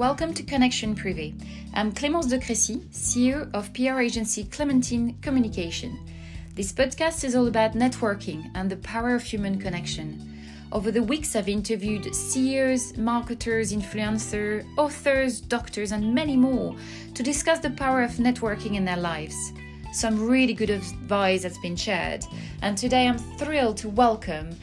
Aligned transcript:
Welcome 0.00 0.32
to 0.32 0.42
Connection 0.42 0.94
Privé. 0.94 1.34
I'm 1.74 1.92
Clémence 1.92 2.30
de 2.30 2.38
Crécy, 2.38 2.78
CEO 2.90 3.50
of 3.52 3.70
PR 3.74 4.00
agency 4.00 4.44
Clementine 4.44 5.18
Communication. 5.20 6.00
This 6.54 6.72
podcast 6.72 7.22
is 7.22 7.36
all 7.36 7.48
about 7.48 7.74
networking 7.74 8.50
and 8.54 8.70
the 8.70 8.78
power 8.78 9.14
of 9.14 9.22
human 9.22 9.60
connection. 9.60 10.42
Over 10.72 10.90
the 10.90 11.02
weeks, 11.02 11.36
I've 11.36 11.50
interviewed 11.50 12.14
CEOs, 12.14 12.96
marketers, 12.96 13.74
influencers, 13.74 14.64
authors, 14.78 15.38
doctors, 15.38 15.92
and 15.92 16.14
many 16.14 16.34
more 16.34 16.74
to 17.12 17.22
discuss 17.22 17.58
the 17.58 17.68
power 17.68 18.02
of 18.02 18.12
networking 18.12 18.76
in 18.76 18.86
their 18.86 18.96
lives. 18.96 19.52
Some 19.92 20.26
really 20.26 20.54
good 20.54 20.70
advice 20.70 21.42
has 21.42 21.58
been 21.58 21.76
shared, 21.76 22.24
and 22.62 22.78
today 22.78 23.06
I'm 23.06 23.18
thrilled 23.18 23.76
to 23.76 23.90
welcome 23.90 24.56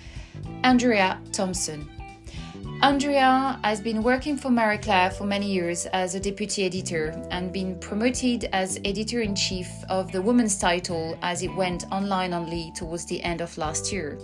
Andrea 0.64 1.22
Thompson. 1.32 1.88
Andrea 2.84 3.60
has 3.64 3.82
been 3.82 4.04
working 4.04 4.38
for 4.38 4.52
Marie 4.52 4.78
Claire 4.78 5.10
for 5.10 5.26
many 5.26 5.52
years 5.52 5.88
as 5.88 6.14
a 6.14 6.20
deputy 6.20 6.64
editor 6.64 7.10
and 7.32 7.52
been 7.52 7.80
promoted 7.80 8.48
as 8.54 8.80
editor 8.86 9.22
in 9.22 9.36
chief 9.36 9.68
of 9.90 10.12
the 10.12 10.22
women's 10.22 10.60
title 10.60 11.18
as 11.24 11.42
it 11.42 11.54
went 11.56 11.92
online 11.92 12.34
only 12.34 12.72
towards 12.76 13.06
the 13.06 13.20
end 13.24 13.42
of 13.42 13.58
last 13.58 13.92
year. 13.92 14.20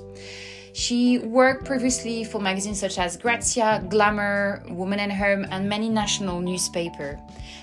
She 0.74 1.18
worked 1.18 1.66
previously 1.66 2.24
for 2.24 2.40
magazines 2.40 2.80
such 2.80 3.00
as 3.00 3.18
Grazia, 3.18 3.84
Glamour, 3.90 4.64
Woman 4.70 5.00
and 5.00 5.12
Home, 5.12 5.48
and 5.50 5.68
many 5.68 5.90
national 5.90 6.40
newspapers. 6.40 7.18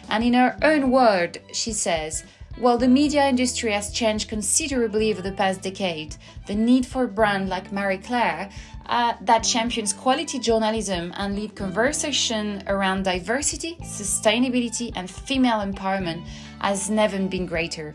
And 0.09 0.25
in 0.25 0.35
her 0.35 0.57
own 0.61 0.91
word, 0.91 1.39
she 1.53 1.73
says, 1.73 2.25
while 2.59 2.77
the 2.77 2.89
media 2.89 3.27
industry 3.27 3.73
has 3.73 3.93
changed 3.93 4.29
considerably 4.29 5.13
over 5.13 5.23
the 5.23 5.33
past 5.33 5.63
decade, 5.63 6.17
the 6.47 6.55
need 6.55 6.85
for 6.85 7.05
a 7.05 7.09
brand 7.09 7.49
like 7.49 7.73
Marie 7.73 7.97
Claire 7.97 8.51
uh, 8.91 9.15
that 9.21 9.41
champions 9.41 9.93
quality 9.93 10.39
journalism 10.39 11.13
and 11.17 11.37
lead 11.37 11.55
conversation 11.55 12.63
around 12.67 13.05
diversity, 13.05 13.77
sustainability, 13.83 14.93
and 14.97 15.09
female 15.09 15.61
empowerment 15.61 16.27
has 16.61 16.91
never 16.91 17.19
been 17.29 17.47
greater. 17.47 17.95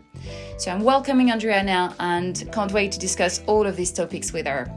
So 0.58 0.72
I'm 0.72 0.84
welcoming 0.84 1.32
Andrea 1.32 1.62
now 1.64 1.94
and 2.00 2.50
can't 2.54 2.72
wait 2.72 2.94
to 2.94 3.00
discuss 3.00 3.44
all 3.46 3.68
of 3.68 3.76
these 3.76 3.92
topics 3.92 4.32
with 4.32 4.48
her. 4.48 4.72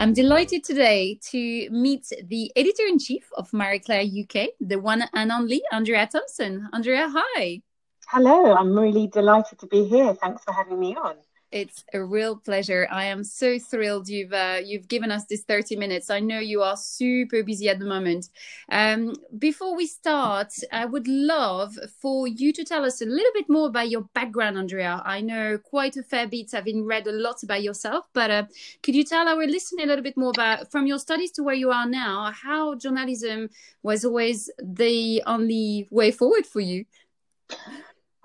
I'm 0.00 0.12
delighted 0.12 0.64
today 0.64 1.18
to 1.30 1.70
meet 1.70 2.06
the 2.24 2.52
editor 2.56 2.82
in 2.88 2.98
chief 2.98 3.28
of 3.36 3.52
Marie 3.52 3.78
Claire 3.78 4.02
UK, 4.02 4.50
the 4.60 4.78
one 4.80 5.04
and 5.14 5.30
only 5.30 5.62
Andrea 5.72 6.08
Thompson. 6.10 6.68
Andrea, 6.72 7.08
hi. 7.12 7.62
Hello, 8.08 8.54
I'm 8.54 8.76
really 8.76 9.06
delighted 9.06 9.58
to 9.60 9.66
be 9.66 9.84
here. 9.84 10.14
Thanks 10.14 10.42
for 10.42 10.52
having 10.52 10.80
me 10.80 10.96
on. 10.96 11.16
It's 11.50 11.82
a 11.94 12.02
real 12.02 12.36
pleasure. 12.36 12.86
I 12.90 13.06
am 13.06 13.24
so 13.24 13.58
thrilled 13.58 14.06
you've 14.08 14.34
uh, 14.34 14.58
you've 14.62 14.86
given 14.86 15.10
us 15.10 15.24
this 15.24 15.44
30 15.44 15.76
minutes. 15.76 16.10
I 16.10 16.20
know 16.20 16.38
you 16.38 16.62
are 16.62 16.76
super 16.76 17.42
busy 17.42 17.70
at 17.70 17.78
the 17.78 17.86
moment. 17.86 18.28
Um, 18.70 19.14
before 19.38 19.74
we 19.74 19.86
start, 19.86 20.52
I 20.70 20.84
would 20.84 21.08
love 21.08 21.74
for 22.02 22.28
you 22.28 22.52
to 22.52 22.64
tell 22.64 22.84
us 22.84 23.00
a 23.00 23.06
little 23.06 23.32
bit 23.32 23.48
more 23.48 23.68
about 23.68 23.88
your 23.88 24.02
background, 24.12 24.58
Andrea. 24.58 25.02
I 25.06 25.22
know 25.22 25.56
quite 25.56 25.96
a 25.96 26.02
fair 26.02 26.28
bit. 26.28 26.52
I've 26.52 26.66
read 26.66 27.06
a 27.06 27.12
lot 27.12 27.42
about 27.42 27.62
yourself, 27.62 28.04
but 28.12 28.30
uh, 28.30 28.42
could 28.82 28.94
you 28.94 29.04
tell 29.04 29.26
our 29.26 29.46
listener 29.46 29.84
a 29.84 29.86
little 29.86 30.04
bit 30.04 30.18
more 30.18 30.30
about 30.30 30.70
from 30.70 30.86
your 30.86 30.98
studies 30.98 31.30
to 31.32 31.42
where 31.42 31.54
you 31.54 31.70
are 31.70 31.86
now, 31.86 32.30
how 32.30 32.74
journalism 32.74 33.48
was 33.82 34.04
always 34.04 34.50
the 34.62 35.22
only 35.26 35.88
way 35.90 36.10
forward 36.10 36.44
for 36.44 36.60
you? 36.60 36.84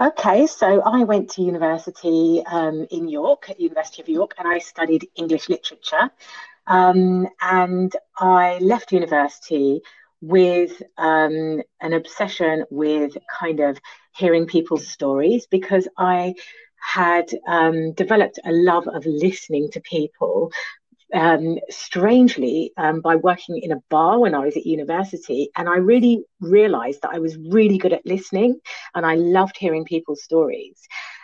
Okay, 0.01 0.47
so 0.47 0.81
I 0.81 1.03
went 1.03 1.29
to 1.31 1.43
university 1.43 2.43
um, 2.47 2.87
in 2.89 3.07
York, 3.07 3.49
at 3.51 3.57
the 3.57 3.63
University 3.63 4.01
of 4.01 4.09
York, 4.09 4.33
and 4.39 4.47
I 4.47 4.57
studied 4.57 5.07
English 5.15 5.49
literature. 5.49 6.09
Um, 6.65 7.27
and 7.39 7.95
I 8.17 8.57
left 8.57 8.91
university 8.91 9.81
with 10.19 10.81
um, 10.97 11.61
an 11.79 11.93
obsession 11.93 12.65
with 12.71 13.15
kind 13.39 13.59
of 13.59 13.79
hearing 14.15 14.47
people's 14.47 14.87
stories 14.87 15.45
because 15.45 15.87
I 15.95 16.33
had 16.81 17.29
um, 17.47 17.93
developed 17.93 18.39
a 18.43 18.51
love 18.51 18.87
of 18.87 19.05
listening 19.05 19.69
to 19.73 19.79
people 19.79 20.51
um, 21.13 21.59
strangely 21.69 22.71
um, 22.77 23.01
by 23.01 23.15
working 23.15 23.59
in 23.61 23.71
a 23.71 23.81
bar 23.89 24.19
when 24.19 24.35
I 24.35 24.39
was 24.39 24.57
at 24.57 24.65
university. 24.65 25.49
And 25.55 25.69
I 25.69 25.77
really 25.77 26.23
realized 26.39 27.01
that 27.03 27.11
I 27.13 27.19
was 27.19 27.37
really 27.37 27.77
good 27.77 27.93
at 27.93 28.05
listening 28.05 28.59
and 28.95 29.05
I 29.05 29.15
loved 29.15 29.57
hearing 29.57 29.85
people's 29.85 30.23
stories. 30.23 30.81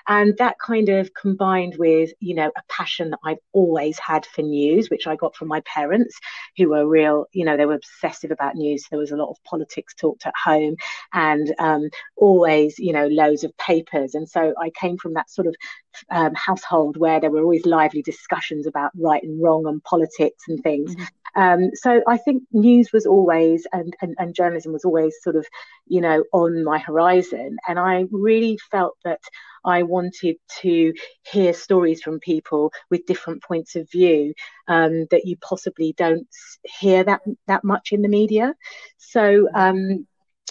And 0.09 0.35
that 0.39 0.55
kind 0.59 0.89
of 0.89 1.13
combined 1.13 1.75
with, 1.77 2.11
you 2.19 2.33
know, 2.33 2.47
a 2.47 2.61
passion 2.67 3.11
that 3.11 3.19
I've 3.23 3.37
always 3.53 3.99
had 3.99 4.25
for 4.25 4.41
news, 4.41 4.89
which 4.89 5.05
I 5.05 5.15
got 5.15 5.35
from 5.35 5.47
my 5.47 5.61
parents, 5.61 6.19
who 6.57 6.69
were 6.69 6.87
real, 6.87 7.27
you 7.31 7.45
know, 7.45 7.55
they 7.55 7.67
were 7.67 7.75
obsessive 7.75 8.31
about 8.31 8.55
news. 8.55 8.85
There 8.89 8.99
was 8.99 9.11
a 9.11 9.15
lot 9.15 9.29
of 9.29 9.37
politics 9.43 9.93
talked 9.93 10.25
at 10.25 10.33
home 10.43 10.77
and 11.13 11.53
um, 11.59 11.89
always, 12.17 12.79
you 12.79 12.91
know, 12.91 13.05
loads 13.07 13.43
of 13.43 13.55
papers. 13.57 14.15
And 14.15 14.27
so 14.27 14.53
I 14.59 14.71
came 14.71 14.97
from 14.97 15.13
that 15.13 15.29
sort 15.29 15.45
of 15.45 15.55
um, 16.09 16.33
household 16.33 16.97
where 16.97 17.19
there 17.19 17.31
were 17.31 17.43
always 17.43 17.67
lively 17.67 18.01
discussions 18.01 18.65
about 18.65 18.91
right 18.95 19.23
and 19.23 19.41
wrong 19.41 19.67
and 19.67 19.83
politics 19.83 20.45
and 20.47 20.61
things. 20.63 20.95
Mm-hmm. 20.95 21.05
Um, 21.35 21.69
so 21.75 22.01
I 22.07 22.17
think 22.17 22.43
news 22.51 22.91
was 22.91 23.05
always 23.05 23.67
and, 23.71 23.95
and, 24.01 24.15
and 24.17 24.33
journalism 24.33 24.73
was 24.73 24.85
always 24.85 25.15
sort 25.21 25.35
of, 25.35 25.45
you 25.85 26.01
know, 26.01 26.23
on 26.33 26.63
my 26.63 26.79
horizon. 26.79 27.57
And 27.67 27.77
I 27.77 28.05
really 28.11 28.57
felt 28.71 28.97
that 29.03 29.21
I 29.63 29.83
wanted 29.83 30.37
to 30.61 30.93
hear 31.31 31.53
stories 31.53 32.01
from 32.01 32.19
people 32.19 32.71
with 32.89 33.05
different 33.05 33.43
points 33.43 33.75
of 33.75 33.89
view 33.91 34.33
um, 34.67 35.05
that 35.11 35.25
you 35.25 35.37
possibly 35.37 35.93
don't 35.97 36.27
hear 36.63 37.03
that 37.03 37.21
that 37.47 37.63
much 37.63 37.91
in 37.91 38.01
the 38.01 38.09
media. 38.09 38.55
So 38.97 39.47
um, 39.53 40.07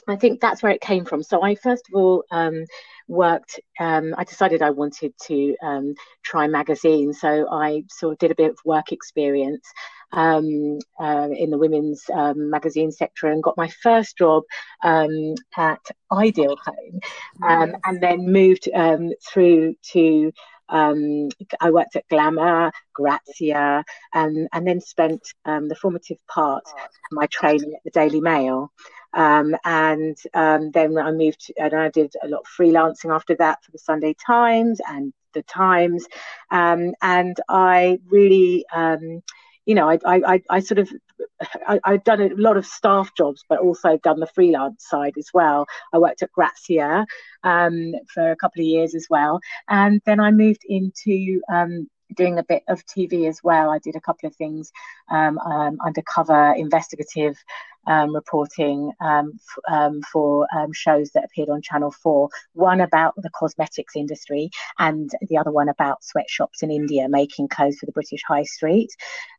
I 0.07 0.17
think 0.17 0.41
that's 0.41 0.63
where 0.63 0.73
it 0.73 0.81
came 0.81 1.05
from. 1.05 1.23
So 1.23 1.43
I 1.43 1.55
first 1.55 1.85
of 1.89 1.99
all 1.99 2.25
um, 2.31 2.65
worked. 3.09 3.61
Um, 3.79 4.15
I 4.17 4.25
decided 4.25 4.63
I 4.63 4.71
wanted 4.71 5.13
to 5.27 5.57
um, 5.63 5.95
try 6.23 6.47
magazines, 6.47 7.21
so 7.21 7.47
I 7.51 7.85
sort 7.91 8.13
of 8.13 8.19
did 8.19 8.31
a 8.31 8.37
bit 8.37 8.51
of 8.51 8.59
work 8.65 8.93
experience 8.93 9.67
um, 10.13 10.79
uh, 11.01 11.29
in 11.33 11.51
the 11.51 11.59
women's 11.59 12.05
um, 12.13 12.51
magazine 12.51 12.93
sector 12.93 13.29
and 13.29 13.43
got 13.43 13.57
my 13.57 13.69
first 13.69 14.17
job 14.17 14.43
um, 14.83 15.35
at 15.57 15.81
Ideal 16.13 16.57
Home, 16.65 17.01
um, 17.43 17.77
and 17.85 18.03
then 18.03 18.33
moved 18.33 18.69
um, 18.75 19.13
through 19.27 19.75
to. 19.93 20.33
Um, 20.71 21.31
I 21.63 21.71
worked 21.71 21.97
at 21.97 22.07
Glamour, 22.09 22.73
Grazia, 22.93 23.85
and 24.13 24.49
and 24.53 24.67
then 24.67 24.83
spent 24.83 25.33
the 25.45 25.77
formative 25.81 26.19
part 26.27 26.65
of 26.67 26.91
my 27.11 27.27
training 27.27 27.73
at 27.75 27.83
the 27.85 27.91
Daily 27.91 28.21
Mail. 28.21 28.71
Um, 29.15 29.57
and 29.65 30.17
um, 30.35 30.71
then 30.71 30.99
I 30.99 31.11
moved 31.11 31.51
and 31.57 31.75
I 31.75 31.89
did 31.89 32.13
a 32.23 32.29
lot 32.29 32.41
of 32.41 32.47
freelancing 32.47 33.15
after 33.15 33.35
that 33.37 33.65
for 33.65 33.71
the 33.71 33.79
Sunday 33.79 34.15
Times 34.15 34.81
and 34.87 35.13
the 35.33 35.43
Times. 35.43 36.07
Um, 36.51 36.95
and 37.01 37.39
I 37.49 37.99
really, 38.11 38.65
you 39.69 39.75
know, 39.75 39.91
I, 39.91 39.99
I, 40.07 40.43
I 40.49 40.61
sort 40.61 40.79
of, 40.79 40.91
I, 41.67 41.79
I'd 41.85 42.03
done 42.03 42.23
a 42.23 42.31
lot 42.37 42.57
of 42.57 42.65
staff 42.65 43.15
jobs, 43.15 43.45
but 43.51 43.59
also 43.59 43.99
done 43.99 44.19
the 44.19 44.27
freelance 44.27 44.89
side 44.89 45.13
as 45.19 45.29
well. 45.35 45.67
I 45.93 45.99
worked 45.99 46.23
at 46.23 46.33
Grazia 46.33 47.05
um, 47.45 47.93
for 48.15 48.31
a 48.31 48.37
couple 48.37 48.63
of 48.63 48.67
years 48.67 48.95
as 48.95 49.09
well. 49.11 49.41
And 49.69 50.01
then 50.07 50.21
I 50.21 50.31
moved 50.31 50.63
into 50.67 51.43
um, 51.53 51.91
doing 52.15 52.39
a 52.39 52.45
bit 52.45 52.63
of 52.67 52.83
TV 52.87 53.29
as 53.29 53.41
well. 53.45 53.69
I 53.69 53.79
did 53.79 53.95
a 53.95 54.01
couple 54.01 54.27
of 54.27 54.37
things 54.37 54.73
um, 55.11 55.39
um, 55.39 55.77
undercover 55.85 56.55
investigative 56.57 57.37
um, 57.87 58.15
reporting 58.15 58.93
um, 59.01 59.33
f- 59.35 59.73
um, 59.73 60.03
for 60.03 60.47
um, 60.55 60.73
shows 60.73 61.11
that 61.13 61.25
appeared 61.25 61.49
on 61.49 61.63
Channel 61.63 61.91
4. 61.91 62.29
One 62.55 62.81
about 62.81 63.15
the 63.17 63.31
cosmetics 63.31 63.97
industry, 63.97 64.51
and 64.79 65.11
the 65.29 65.39
other 65.39 65.51
one 65.51 65.69
about 65.69 66.05
sweatshops 66.05 66.63
in 66.63 66.71
India 66.71 67.09
making 67.09 67.49
clothes 67.49 67.79
for 67.79 67.87
the 67.87 67.93
British 67.93 68.23
High 68.27 68.45
Street. 68.45 68.91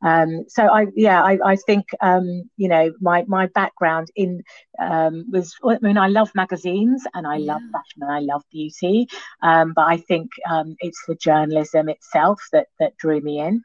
Um, 0.03 0.45
so 0.47 0.63
I, 0.63 0.88
yeah, 0.95 1.24
I, 1.24 1.38
I 1.44 1.56
think 1.56 1.86
you 2.01 2.69
know 2.69 2.91
my 3.00 3.24
my 3.27 3.47
background 3.47 4.09
in 4.15 4.44
was. 4.80 5.56
I 5.63 5.77
mean, 5.81 5.97
I 5.97 6.07
love 6.07 6.31
magazines 6.35 7.03
and 7.13 7.27
I 7.27 7.38
yeah. 7.38 7.53
love 7.53 7.62
fashion 7.71 8.01
and 8.01 8.12
I 8.12 8.19
love 8.19 8.44
beauty, 8.51 9.07
but 9.42 9.77
I 9.77 9.97
think 9.97 10.31
it's 10.80 11.03
the 11.07 11.15
journalism 11.15 11.89
itself 11.89 12.42
that 12.51 12.68
that 12.80 12.97
drew 12.97 13.21
me 13.21 13.39
in 13.39 13.63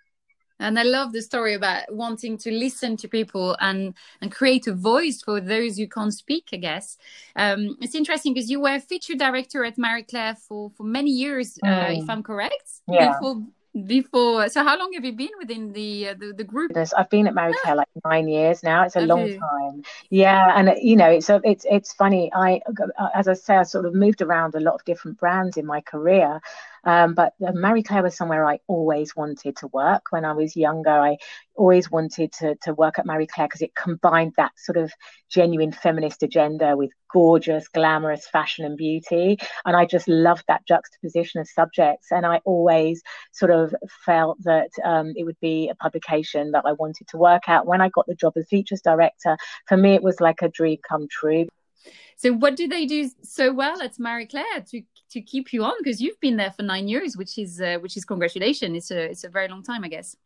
and 0.60 0.78
i 0.78 0.82
love 0.82 1.12
the 1.12 1.22
story 1.22 1.54
about 1.54 1.82
wanting 1.92 2.38
to 2.38 2.50
listen 2.50 2.96
to 2.96 3.08
people 3.08 3.56
and 3.60 3.94
and 4.20 4.32
create 4.32 4.66
a 4.66 4.74
voice 4.74 5.22
for 5.22 5.40
those 5.40 5.76
who 5.76 5.86
can't 5.86 6.14
speak 6.14 6.48
i 6.52 6.56
guess 6.56 6.96
um, 7.36 7.76
it's 7.80 7.94
interesting 7.94 8.34
because 8.34 8.50
you 8.50 8.60
were 8.60 8.78
feature 8.78 9.14
director 9.14 9.64
at 9.64 9.78
marie 9.78 10.02
claire 10.02 10.34
for 10.36 10.70
for 10.76 10.84
many 10.84 11.10
years 11.10 11.58
mm. 11.64 11.68
uh, 11.68 11.92
if 11.92 12.04
mm. 12.04 12.10
i'm 12.10 12.22
correct 12.22 12.80
yeah. 12.88 13.12
before 13.12 13.42
before 13.86 14.48
so 14.48 14.62
how 14.62 14.78
long 14.78 14.92
have 14.92 15.04
you 15.04 15.12
been 15.12 15.30
within 15.40 15.72
the 15.72 16.08
uh, 16.08 16.14
the, 16.14 16.32
the, 16.36 16.44
group 16.44 16.70
i've 16.96 17.10
been 17.10 17.26
at 17.26 17.34
marie 17.34 17.54
claire 17.62 17.74
like 17.74 17.88
nine 18.04 18.28
years 18.28 18.62
now 18.62 18.84
it's 18.84 18.94
a 18.94 19.00
have 19.00 19.08
long 19.08 19.26
you? 19.26 19.36
time 19.36 19.82
yeah 20.10 20.52
and 20.56 20.68
uh, 20.68 20.74
you 20.80 20.94
know 20.94 21.10
it's 21.10 21.28
a, 21.28 21.40
it's 21.42 21.66
it's 21.68 21.92
funny 21.92 22.30
i 22.36 22.60
uh, 22.98 23.08
as 23.16 23.26
i 23.26 23.32
say 23.32 23.56
i 23.56 23.64
sort 23.64 23.84
of 23.84 23.92
moved 23.92 24.22
around 24.22 24.54
a 24.54 24.60
lot 24.60 24.74
of 24.74 24.84
different 24.84 25.18
brands 25.18 25.56
in 25.56 25.66
my 25.66 25.80
career 25.80 26.40
Um, 26.84 27.14
but 27.14 27.32
uh, 27.46 27.52
Marie 27.52 27.82
Claire 27.82 28.02
was 28.02 28.16
somewhere 28.16 28.44
I 28.46 28.60
always 28.66 29.16
wanted 29.16 29.56
to 29.58 29.68
work. 29.68 30.06
When 30.10 30.24
I 30.24 30.32
was 30.32 30.56
younger, 30.56 30.90
I 30.90 31.16
always 31.54 31.90
wanted 31.90 32.32
to, 32.32 32.56
to 32.62 32.74
work 32.74 32.98
at 32.98 33.06
Marie 33.06 33.26
Claire 33.26 33.48
because 33.48 33.62
it 33.62 33.74
combined 33.74 34.34
that 34.36 34.52
sort 34.56 34.76
of 34.76 34.92
genuine 35.30 35.72
feminist 35.72 36.22
agenda 36.22 36.76
with 36.76 36.90
gorgeous, 37.12 37.68
glamorous 37.68 38.26
fashion 38.26 38.64
and 38.64 38.76
beauty. 38.76 39.38
And 39.64 39.76
I 39.76 39.86
just 39.86 40.08
loved 40.08 40.44
that 40.48 40.66
juxtaposition 40.66 41.40
of 41.40 41.48
subjects. 41.48 42.08
And 42.10 42.26
I 42.26 42.40
always 42.44 43.02
sort 43.32 43.50
of 43.50 43.74
felt 44.04 44.42
that 44.42 44.70
um, 44.84 45.12
it 45.16 45.24
would 45.24 45.38
be 45.40 45.68
a 45.68 45.74
publication 45.76 46.50
that 46.52 46.64
I 46.66 46.72
wanted 46.72 47.08
to 47.08 47.16
work 47.16 47.48
at. 47.48 47.66
When 47.66 47.80
I 47.80 47.88
got 47.88 48.06
the 48.06 48.14
job 48.14 48.34
as 48.36 48.48
features 48.48 48.82
director, 48.82 49.36
for 49.66 49.76
me, 49.76 49.94
it 49.94 50.02
was 50.02 50.20
like 50.20 50.42
a 50.42 50.48
dream 50.48 50.78
come 50.86 51.06
true. 51.10 51.46
So, 52.16 52.32
what 52.32 52.56
do 52.56 52.68
they 52.68 52.86
do 52.86 53.10
so 53.22 53.52
well 53.52 53.82
at 53.82 53.98
Marie 53.98 54.26
Claire 54.26 54.60
to 54.70 54.82
to 55.10 55.20
keep 55.20 55.52
you 55.52 55.64
on? 55.64 55.74
Because 55.78 56.00
you've 56.00 56.20
been 56.20 56.36
there 56.36 56.50
for 56.50 56.62
nine 56.62 56.88
years, 56.88 57.16
which 57.16 57.38
is 57.38 57.60
uh, 57.60 57.78
which 57.80 57.96
is 57.96 58.04
congratulations. 58.04 58.76
It's 58.76 58.90
a 58.90 59.10
it's 59.10 59.24
a 59.24 59.28
very 59.28 59.48
long 59.48 59.62
time, 59.62 59.84
I 59.84 59.88
guess. 59.88 60.16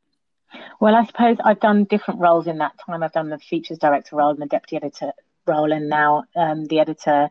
Well, 0.81 0.95
I 0.95 1.05
suppose 1.05 1.37
I've 1.45 1.61
done 1.61 1.85
different 1.85 2.21
roles 2.21 2.47
in 2.47 2.59
that 2.59 2.73
time. 2.85 3.03
I've 3.03 3.13
done 3.13 3.29
the 3.29 3.39
features 3.39 3.79
director 3.79 4.17
role 4.17 4.31
and 4.31 4.41
the 4.41 4.47
deputy 4.47 4.77
editor 4.77 5.13
role, 5.47 5.73
and 5.73 5.89
now 5.89 6.25
um, 6.37 6.67
the 6.67 6.81
editor 6.81 7.29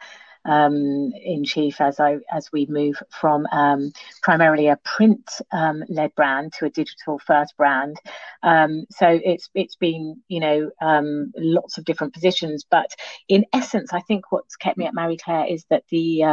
um, 0.48 1.12
in 1.24 1.44
chief 1.44 1.80
as 1.82 2.00
I 2.00 2.18
as 2.32 2.50
we 2.52 2.66
move 2.68 2.96
from 3.12 3.46
um, 3.52 3.92
primarily 4.24 4.68
a 4.68 4.78
print 4.78 5.30
um, 5.52 5.84
led 5.90 6.16
brand 6.16 6.54
to 6.54 6.66
a 6.66 6.70
digital 6.70 7.20
first 7.20 7.56
brand. 7.58 7.98
Um, 8.44 8.86
so 8.90 9.08
it's 9.24 9.50
it's 9.54 9.76
been 9.76 10.22
you 10.28 10.40
know 10.40 10.72
um, 10.82 11.32
lots 11.38 11.78
of 11.78 11.86
different 11.86 12.14
positions, 12.14 12.66
but 12.70 12.96
in 13.28 13.46
essence, 13.54 13.94
I 13.94 14.02
think 14.02 14.32
what's 14.32 14.56
kept 14.56 14.78
me 14.78 14.86
at 14.86 14.94
Marie 14.94 15.18
Claire 15.18 15.48
is 15.48 15.66
that 15.70 15.84
the, 15.90 16.24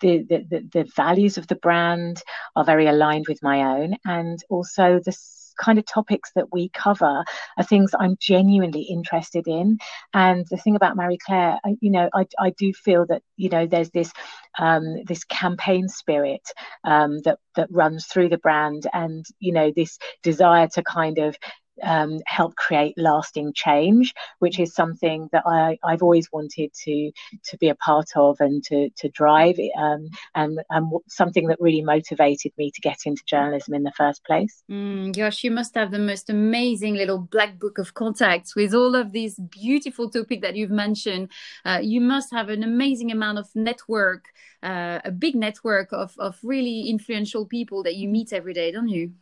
the 0.00 0.24
the 0.28 0.68
the 0.72 0.90
values 0.96 1.36
of 1.36 1.46
the 1.48 1.56
brand 1.56 2.22
are 2.56 2.64
very 2.64 2.86
aligned 2.86 3.26
with 3.28 3.42
my 3.42 3.80
own, 3.80 3.96
and 4.04 4.38
also 4.48 5.00
the 5.04 5.12
kind 5.54 5.78
of 5.78 5.86
topics 5.86 6.30
that 6.34 6.52
we 6.52 6.68
cover 6.70 7.24
are 7.58 7.64
things 7.64 7.92
I'm 7.98 8.16
genuinely 8.20 8.82
interested 8.82 9.46
in. 9.46 9.78
And 10.14 10.46
the 10.50 10.56
thing 10.56 10.76
about 10.76 10.96
Marie 10.96 11.18
Claire, 11.18 11.58
I, 11.64 11.76
you 11.80 11.90
know, 11.90 12.08
I, 12.14 12.26
I 12.38 12.50
do 12.50 12.72
feel 12.72 13.06
that 13.06 13.22
you 13.36 13.48
know 13.48 13.66
there's 13.66 13.90
this 13.90 14.12
um, 14.58 15.04
this 15.06 15.24
campaign 15.24 15.88
spirit 15.88 16.42
um, 16.84 17.20
that 17.24 17.38
that 17.56 17.68
runs 17.70 18.06
through 18.06 18.28
the 18.28 18.38
brand, 18.38 18.86
and 18.92 19.24
you 19.38 19.52
know 19.52 19.72
this 19.74 19.98
desire 20.22 20.68
to 20.74 20.82
kind 20.82 21.18
of 21.18 21.36
um, 21.82 22.18
help 22.26 22.54
create 22.56 22.94
lasting 22.96 23.52
change, 23.54 24.14
which 24.38 24.58
is 24.58 24.74
something 24.74 25.28
that 25.32 25.44
I, 25.46 25.78
I've 25.84 26.02
always 26.02 26.28
wanted 26.32 26.72
to 26.84 27.12
to 27.44 27.56
be 27.58 27.68
a 27.68 27.74
part 27.74 28.08
of 28.16 28.36
and 28.40 28.62
to 28.64 28.90
to 28.90 29.08
drive, 29.08 29.56
um, 29.78 30.08
and 30.34 30.60
and 30.70 30.92
something 31.08 31.46
that 31.48 31.60
really 31.60 31.82
motivated 31.82 32.52
me 32.58 32.70
to 32.70 32.80
get 32.80 32.98
into 33.04 33.22
journalism 33.26 33.74
in 33.74 33.82
the 33.82 33.92
first 33.96 34.24
place. 34.24 34.62
Mm, 34.70 35.16
gosh, 35.16 35.44
you 35.44 35.50
must 35.50 35.74
have 35.74 35.90
the 35.90 35.98
most 35.98 36.30
amazing 36.30 36.94
little 36.94 37.18
black 37.18 37.58
book 37.58 37.78
of 37.78 37.94
contacts 37.94 38.54
with 38.54 38.74
all 38.74 38.94
of 38.94 39.12
these 39.12 39.38
beautiful 39.38 40.10
topics 40.10 40.42
that 40.42 40.56
you've 40.56 40.70
mentioned. 40.70 41.30
Uh, 41.64 41.80
you 41.82 42.00
must 42.00 42.32
have 42.32 42.48
an 42.48 42.62
amazing 42.62 43.10
amount 43.10 43.38
of 43.38 43.48
network, 43.54 44.26
uh, 44.62 45.00
a 45.04 45.10
big 45.10 45.34
network 45.34 45.88
of 45.92 46.14
of 46.18 46.38
really 46.42 46.88
influential 46.88 47.46
people 47.46 47.82
that 47.82 47.96
you 47.96 48.08
meet 48.08 48.32
every 48.32 48.54
day, 48.54 48.70
don't 48.72 48.88
you? 48.88 49.12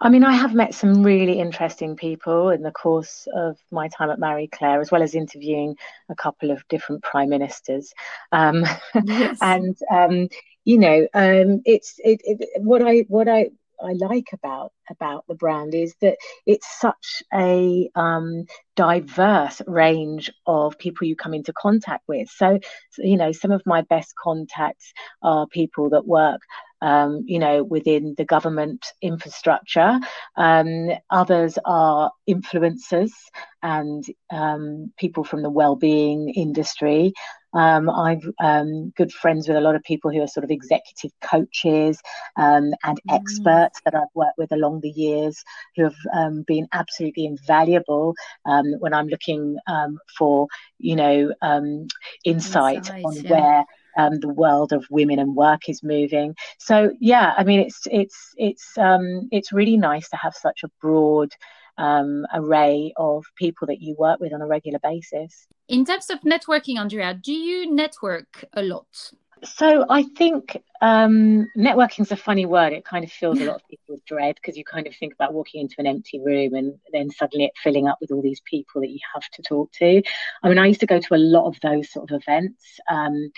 I 0.00 0.08
mean, 0.08 0.24
I 0.24 0.32
have 0.32 0.54
met 0.54 0.74
some 0.74 1.02
really 1.02 1.38
interesting 1.38 1.96
people 1.96 2.50
in 2.50 2.62
the 2.62 2.70
course 2.70 3.26
of 3.34 3.58
my 3.70 3.88
time 3.88 4.10
at 4.10 4.18
Marie 4.18 4.48
Claire, 4.48 4.80
as 4.80 4.90
well 4.90 5.02
as 5.02 5.14
interviewing 5.14 5.76
a 6.08 6.14
couple 6.14 6.50
of 6.50 6.66
different 6.68 7.02
prime 7.02 7.28
ministers. 7.28 7.92
Um, 8.32 8.64
yes. 9.04 9.38
and 9.40 9.76
um, 9.90 10.28
you 10.64 10.78
know, 10.78 11.06
um, 11.14 11.62
it's 11.64 11.96
it, 11.98 12.20
it, 12.24 12.62
what 12.62 12.82
I 12.82 13.04
what 13.08 13.28
I 13.28 13.50
I 13.82 13.92
like 13.92 14.28
about 14.32 14.72
about 14.90 15.24
the 15.26 15.34
brand 15.34 15.74
is 15.74 15.94
that 16.00 16.16
it's 16.46 16.66
such 16.80 17.22
a 17.32 17.88
um, 17.94 18.44
diverse 18.76 19.62
range 19.66 20.30
of 20.46 20.78
people 20.78 21.06
you 21.06 21.16
come 21.16 21.34
into 21.34 21.52
contact 21.52 22.04
with. 22.06 22.28
So, 22.28 22.58
so, 22.90 23.02
you 23.02 23.16
know, 23.16 23.32
some 23.32 23.52
of 23.52 23.62
my 23.66 23.82
best 23.82 24.14
contacts 24.16 24.92
are 25.22 25.46
people 25.46 25.90
that 25.90 26.06
work 26.06 26.40
um, 26.82 27.24
you 27.26 27.38
know, 27.38 27.62
within 27.62 28.14
the 28.16 28.24
government 28.24 28.86
infrastructure. 29.02 29.98
Um, 30.36 30.90
others 31.10 31.58
are 31.64 32.10
influencers 32.28 33.12
and 33.62 34.04
um, 34.30 34.92
people 34.98 35.24
from 35.24 35.42
the 35.42 35.50
well-being 35.50 36.30
industry. 36.30 37.12
Um, 37.52 37.90
I'm 37.90 38.20
um, 38.40 38.90
good 38.90 39.12
friends 39.12 39.48
with 39.48 39.56
a 39.56 39.60
lot 39.60 39.74
of 39.74 39.82
people 39.82 40.12
who 40.12 40.22
are 40.22 40.28
sort 40.28 40.44
of 40.44 40.50
executive 40.52 41.10
coaches 41.20 42.00
um, 42.36 42.72
and 42.84 43.00
mm. 43.08 43.14
experts 43.14 43.80
that 43.84 43.94
I've 43.94 44.14
worked 44.14 44.38
with 44.38 44.52
along 44.52 44.80
the 44.80 44.90
years 44.90 45.42
who 45.74 45.82
have 45.84 45.96
um, 46.14 46.44
been 46.46 46.68
absolutely 46.72 47.24
invaluable 47.26 48.14
um, 48.46 48.66
when 48.78 48.94
I'm 48.94 49.08
looking 49.08 49.56
um, 49.66 49.98
for, 50.16 50.46
you 50.78 50.94
know, 50.94 51.32
insight, 52.24 52.76
insight 52.88 53.04
on 53.04 53.14
yeah. 53.16 53.30
where 53.30 53.64
um, 53.96 54.20
the 54.20 54.28
world 54.28 54.72
of 54.72 54.84
women 54.90 55.18
and 55.18 55.34
work 55.34 55.68
is 55.68 55.82
moving. 55.82 56.34
So 56.58 56.92
yeah, 57.00 57.34
I 57.36 57.44
mean 57.44 57.60
it's 57.60 57.80
it's 57.90 58.34
it's 58.36 58.78
um, 58.78 59.28
it's 59.30 59.52
really 59.52 59.76
nice 59.76 60.08
to 60.10 60.16
have 60.16 60.34
such 60.34 60.62
a 60.64 60.68
broad 60.80 61.32
um, 61.78 62.26
array 62.34 62.92
of 62.96 63.24
people 63.36 63.66
that 63.68 63.80
you 63.80 63.94
work 63.98 64.20
with 64.20 64.32
on 64.32 64.42
a 64.42 64.46
regular 64.46 64.78
basis. 64.80 65.46
In 65.68 65.84
terms 65.84 66.10
of 66.10 66.20
networking, 66.20 66.78
Andrea, 66.78 67.14
do 67.14 67.32
you 67.32 67.72
network 67.72 68.44
a 68.52 68.62
lot? 68.62 69.12
So 69.42 69.86
I 69.88 70.02
think 70.02 70.60
um, 70.82 71.48
networking 71.56 72.00
is 72.00 72.12
a 72.12 72.16
funny 72.16 72.44
word. 72.44 72.72
It 72.72 72.84
kind 72.84 73.04
of 73.04 73.10
fills 73.10 73.40
a 73.40 73.44
lot 73.44 73.56
of 73.56 73.68
people 73.68 73.94
with 73.94 74.04
dread 74.04 74.34
because 74.34 74.56
you 74.56 74.64
kind 74.64 74.86
of 74.86 74.94
think 74.94 75.14
about 75.14 75.32
walking 75.32 75.62
into 75.62 75.76
an 75.78 75.86
empty 75.86 76.20
room 76.20 76.54
and 76.54 76.74
then 76.92 77.10
suddenly 77.10 77.46
it 77.46 77.52
filling 77.62 77.88
up 77.88 77.98
with 78.00 78.10
all 78.10 78.20
these 78.20 78.42
people 78.44 78.82
that 78.82 78.90
you 78.90 78.98
have 79.14 79.28
to 79.32 79.42
talk 79.42 79.72
to. 79.72 80.02
I 80.42 80.48
mean, 80.48 80.58
I 80.58 80.66
used 80.66 80.80
to 80.80 80.86
go 80.86 81.00
to 81.00 81.14
a 81.14 81.16
lot 81.16 81.46
of 81.46 81.56
those 81.62 81.90
sort 81.90 82.10
of 82.10 82.20
events. 82.20 82.62
Um, 82.90 83.30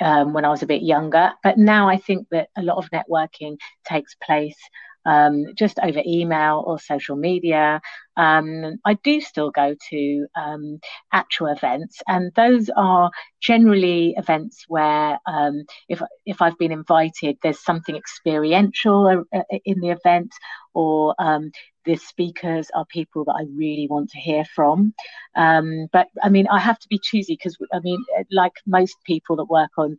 um, 0.00 0.32
when 0.32 0.44
I 0.44 0.50
was 0.50 0.62
a 0.62 0.66
bit 0.66 0.82
younger. 0.82 1.32
But 1.42 1.58
now 1.58 1.88
I 1.88 1.96
think 1.96 2.28
that 2.30 2.48
a 2.56 2.62
lot 2.62 2.78
of 2.78 2.90
networking 2.90 3.56
takes 3.84 4.14
place 4.16 4.56
um, 5.06 5.44
just 5.56 5.78
over 5.82 6.02
email 6.06 6.62
or 6.66 6.78
social 6.78 7.16
media. 7.16 7.80
Um, 8.16 8.76
I 8.84 8.94
do 8.94 9.20
still 9.20 9.50
go 9.50 9.74
to 9.90 10.26
um, 10.36 10.78
actual 11.12 11.48
events, 11.48 12.00
and 12.06 12.32
those 12.36 12.70
are 12.76 13.10
generally 13.40 14.14
events 14.16 14.64
where, 14.68 15.18
um, 15.26 15.64
if 15.88 16.00
if 16.26 16.40
I've 16.40 16.58
been 16.58 16.72
invited, 16.72 17.36
there's 17.42 17.62
something 17.62 17.96
experiential 17.96 19.24
uh, 19.32 19.42
in 19.64 19.80
the 19.80 19.90
event, 19.90 20.32
or 20.74 21.14
um, 21.18 21.50
the 21.84 21.96
speakers 21.96 22.68
are 22.74 22.86
people 22.86 23.24
that 23.24 23.36
I 23.38 23.44
really 23.54 23.86
want 23.88 24.10
to 24.10 24.18
hear 24.18 24.44
from. 24.44 24.94
Um, 25.36 25.88
but 25.92 26.08
I 26.22 26.28
mean, 26.28 26.46
I 26.50 26.58
have 26.58 26.78
to 26.78 26.88
be 26.88 27.00
choosy 27.02 27.34
because 27.34 27.56
I 27.72 27.80
mean, 27.80 28.02
like 28.30 28.52
most 28.66 28.96
people 29.04 29.36
that 29.36 29.44
work 29.44 29.70
on 29.76 29.98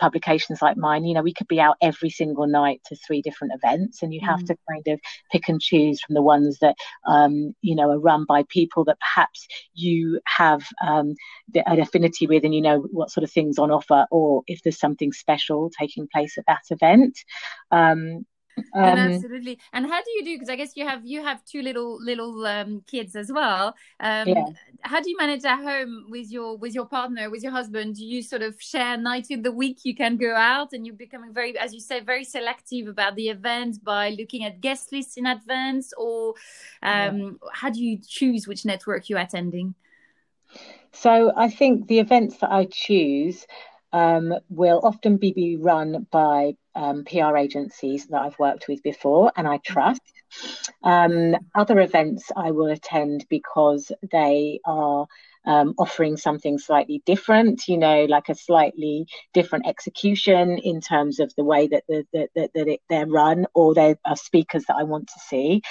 publications 0.00 0.62
like 0.62 0.76
mine, 0.76 1.04
you 1.04 1.14
know, 1.14 1.22
we 1.22 1.34
could 1.34 1.48
be 1.48 1.60
out 1.60 1.76
every 1.82 2.10
single 2.10 2.46
night 2.46 2.80
to 2.86 2.96
three 2.96 3.22
different 3.22 3.52
events, 3.54 4.02
and 4.02 4.14
you 4.14 4.20
have 4.24 4.40
mm. 4.40 4.46
to 4.46 4.56
kind 4.70 4.88
of 4.88 5.00
pick 5.30 5.48
and 5.48 5.60
choose 5.60 6.00
from 6.00 6.14
the 6.14 6.22
ones 6.22 6.58
that 6.60 6.76
um, 7.06 7.54
you 7.62 7.74
know 7.74 7.90
are 7.90 7.98
run 7.98 8.24
by 8.24 8.44
people 8.48 8.84
that 8.84 8.98
perhaps 9.00 9.46
you 9.74 10.20
have 10.26 10.64
um, 10.86 11.14
an 11.54 11.80
affinity 11.80 12.26
with, 12.26 12.44
and 12.44 12.54
you 12.54 12.62
know 12.62 12.86
what 12.90 13.10
sort 13.10 13.24
of 13.24 13.30
things 13.30 13.58
on 13.58 13.70
offer, 13.70 14.06
or 14.10 14.42
if 14.46 14.62
there's 14.62 14.78
something 14.78 15.12
special 15.12 15.70
taking 15.78 16.08
place 16.12 16.38
at 16.38 16.44
that 16.46 16.62
event. 16.70 17.18
Um, 18.74 18.84
um, 18.84 18.98
absolutely. 18.98 19.58
And 19.72 19.86
how 19.86 20.02
do 20.02 20.10
you 20.12 20.24
do? 20.24 20.34
Because 20.34 20.48
I 20.48 20.56
guess 20.56 20.76
you 20.76 20.86
have 20.86 21.04
you 21.04 21.22
have 21.22 21.44
two 21.44 21.62
little 21.62 22.02
little 22.02 22.46
um, 22.46 22.82
kids 22.86 23.14
as 23.16 23.30
well. 23.32 23.74
Um, 24.00 24.28
yeah. 24.28 24.44
How 24.82 25.00
do 25.00 25.10
you 25.10 25.16
manage 25.18 25.44
at 25.44 25.62
home 25.62 26.06
with 26.08 26.30
your 26.30 26.56
with 26.56 26.74
your 26.74 26.86
partner, 26.86 27.30
with 27.30 27.42
your 27.42 27.52
husband? 27.52 27.96
Do 27.96 28.04
you 28.04 28.22
sort 28.22 28.42
of 28.42 28.60
share 28.60 28.96
nights 28.96 29.30
in 29.30 29.42
the 29.42 29.52
week? 29.52 29.80
You 29.84 29.94
can 29.94 30.16
go 30.16 30.34
out, 30.34 30.72
and 30.72 30.86
you're 30.86 30.96
becoming 30.96 31.32
very, 31.32 31.56
as 31.58 31.74
you 31.74 31.80
say, 31.80 32.00
very 32.00 32.24
selective 32.24 32.88
about 32.88 33.14
the 33.16 33.28
events 33.28 33.78
by 33.78 34.10
looking 34.10 34.44
at 34.44 34.60
guest 34.60 34.92
lists 34.92 35.16
in 35.16 35.26
advance, 35.26 35.92
or 35.96 36.34
yeah. 36.82 37.08
Um, 37.08 37.38
how 37.52 37.70
do 37.70 37.82
you 37.82 37.98
choose 38.06 38.46
which 38.46 38.64
network 38.64 39.08
you're 39.08 39.18
attending? 39.18 39.74
So 40.92 41.32
I 41.36 41.50
think 41.50 41.88
the 41.88 41.98
events 41.98 42.38
that 42.38 42.50
I 42.50 42.66
choose 42.66 43.46
um, 43.96 44.34
will 44.50 44.80
often 44.84 45.16
be, 45.16 45.32
be 45.32 45.56
run 45.56 46.06
by 46.10 46.54
um, 46.74 47.04
PR 47.04 47.34
agencies 47.38 48.06
that 48.08 48.20
I've 48.20 48.38
worked 48.38 48.68
with 48.68 48.82
before 48.82 49.32
and 49.34 49.48
I 49.48 49.56
trust. 49.56 50.02
Um, 50.84 51.34
other 51.54 51.80
events 51.80 52.30
I 52.36 52.50
will 52.50 52.66
attend 52.66 53.24
because 53.30 53.90
they 54.12 54.60
are 54.66 55.06
um, 55.46 55.74
offering 55.78 56.18
something 56.18 56.58
slightly 56.58 57.02
different, 57.06 57.68
you 57.68 57.78
know, 57.78 58.04
like 58.04 58.28
a 58.28 58.34
slightly 58.34 59.06
different 59.32 59.66
execution 59.66 60.58
in 60.58 60.82
terms 60.82 61.18
of 61.18 61.32
the 61.34 61.44
way 61.44 61.66
that, 61.68 61.84
the, 61.88 62.04
that, 62.12 62.28
that, 62.34 62.50
that 62.54 62.68
it, 62.68 62.80
they're 62.90 63.06
run 63.06 63.46
or 63.54 63.72
they 63.72 63.94
are 64.04 64.16
speakers 64.16 64.64
that 64.68 64.76
I 64.76 64.82
want 64.82 65.06
to 65.06 65.20
see. 65.20 65.62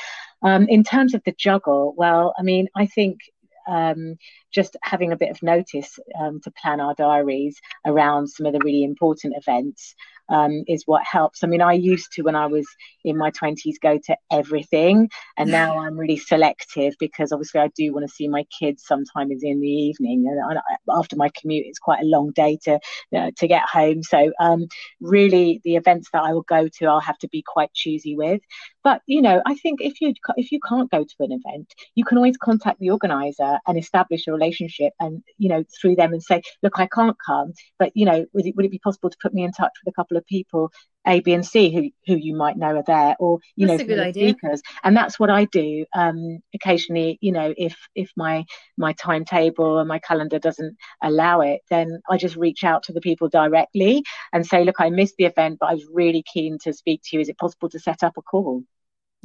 Um, 0.42 0.68
in 0.68 0.84
terms 0.84 1.14
of 1.14 1.22
the 1.26 1.36
juggle, 1.38 1.94
well, 1.96 2.34
I 2.40 2.42
mean, 2.42 2.70
I 2.76 2.88
think 2.88 3.20
um, 3.68 4.16
just 4.54 4.78
having 4.84 5.12
a 5.12 5.18
bit 5.18 5.30
of 5.32 5.42
notice 5.44 6.00
um, 6.20 6.40
to 6.42 6.52
plan 6.52 6.80
our 6.80 6.94
diaries 6.96 7.60
around 7.86 8.28
some 8.28 8.46
of 8.46 8.54
the 8.54 8.62
really 8.64 8.84
important 8.84 9.34
events 9.38 9.96
um, 10.30 10.64
is 10.68 10.84
what 10.86 11.04
helps. 11.04 11.44
I 11.44 11.48
mean, 11.48 11.62
I 11.62 11.74
used 11.74 12.12
to 12.14 12.24
when 12.24 12.36
I 12.36 12.48
was 12.48 12.68
in 13.04 13.18
my 13.18 13.32
20s 13.32 13.76
go 13.82 14.00
to 14.06 14.18
everything, 14.32 15.10
and 15.38 15.52
now 15.52 15.78
I'm 15.86 15.98
really 15.98 16.18
selective 16.18 16.96
because 17.00 17.32
obviously 17.32 17.62
I 17.62 17.70
do 17.76 17.94
want 17.94 18.08
to 18.08 18.14
see 18.14 18.28
my 18.28 18.46
kids 18.60 18.84
sometimes 18.86 19.44
in 19.44 19.62
the 19.62 19.68
evening, 19.68 20.26
and 20.28 20.58
I, 20.58 20.98
after 20.98 21.16
my 21.16 21.30
commute, 21.40 21.66
it's 21.68 21.80
quite 21.80 22.02
a 22.02 22.06
long 22.08 22.32
day 22.32 22.58
to 22.64 22.80
uh, 23.16 23.32
to 23.38 23.48
get 23.48 23.64
home. 23.64 24.04
So 24.04 24.32
um, 24.40 24.68
really, 25.00 25.62
the 25.64 25.76
events 25.76 26.10
that 26.14 26.24
I 26.24 26.34
will 26.34 26.44
go 26.44 26.68
to, 26.80 26.86
I'll 26.86 27.00
have 27.00 27.20
to 27.20 27.28
be 27.28 27.44
quite 27.46 27.74
choosy 27.74 28.16
with. 28.16 28.42
But 28.86 29.02
you 29.08 29.22
know, 29.22 29.42
I 29.48 29.56
think 29.56 29.82
if 29.82 30.00
you 30.00 30.14
if 30.38 30.52
you 30.52 30.60
can't 30.62 30.92
go 30.92 31.04
to 31.04 31.16
an 31.20 31.32
event, 31.32 31.74
you 31.96 32.06
can 32.06 32.18
always 32.18 32.38
contact 32.38 32.80
the 32.80 32.92
organizer 32.92 33.60
and 33.68 33.78
establish 33.78 34.28
a 34.28 34.32
relationship, 34.32 34.94
and 35.00 35.24
you 35.40 35.50
know 35.50 35.64
through 35.82 35.96
them 35.96 36.14
and 36.14 36.24
say, 36.24 36.44
look, 36.64 36.80
I 36.80 36.88
can't 36.88 37.18
come, 37.26 37.54
but 37.80 37.92
you 37.96 38.06
know, 38.06 38.26
would 38.34 38.46
it, 38.46 38.56
would 38.56 38.66
it 38.66 38.72
be 38.72 38.80
possible 38.80 39.10
to 39.10 39.18
put 39.22 39.34
me 39.34 39.44
in 39.44 39.52
touch 39.52 39.72
with 39.84 39.92
a 39.92 39.96
couple 39.96 40.18
of 40.18 40.26
people 40.28 40.72
a, 41.08 41.20
B, 41.20 41.34
and 41.34 41.46
C 41.46 41.72
who 41.74 41.90
who 42.06 42.20
you 42.20 42.36
might 42.36 42.58
know 42.58 42.76
are 42.76 42.84
there, 42.86 43.16
or 43.20 43.40
you 43.56 43.68
that's 43.68 43.80
know, 43.80 43.86
a 43.86 43.88
good 43.88 44.00
idea. 44.00 44.30
speakers. 44.30 44.62
And 44.84 44.96
that's 44.96 45.20
what 45.20 45.30
I 45.30 45.46
do. 45.46 45.86
Um, 45.96 46.40
occasionally, 46.54 47.18
you 47.22 47.32
know, 47.32 47.54
if 47.58 47.76
if 47.96 48.12
my 48.16 48.46
my 48.78 48.94
timetable 48.94 49.80
and 49.80 49.88
my 49.88 50.00
calendar 50.00 50.40
doesn't 50.40 50.78
allow 51.04 51.42
it, 51.42 51.62
then 51.70 52.02
I 52.10 52.18
just 52.18 52.36
reach 52.36 52.64
out 52.64 52.84
to 52.84 52.94
the 52.94 53.02
people 53.02 53.30
directly 53.30 54.04
and 54.34 54.46
say, 54.46 54.64
look, 54.64 54.80
I 54.80 54.90
missed 54.90 55.16
the 55.18 55.26
event, 55.26 55.58
but 55.60 55.70
I 55.70 55.74
was 55.74 55.86
really 55.92 56.24
keen 56.24 56.58
to 56.64 56.74
speak 56.74 57.02
to 57.06 57.18
you. 57.18 57.22
Is 57.22 57.30
it 57.30 57.38
possible 57.38 57.70
to 57.70 57.80
set 57.80 58.04
up 58.04 58.14
a 58.18 58.22
call? 58.22 58.64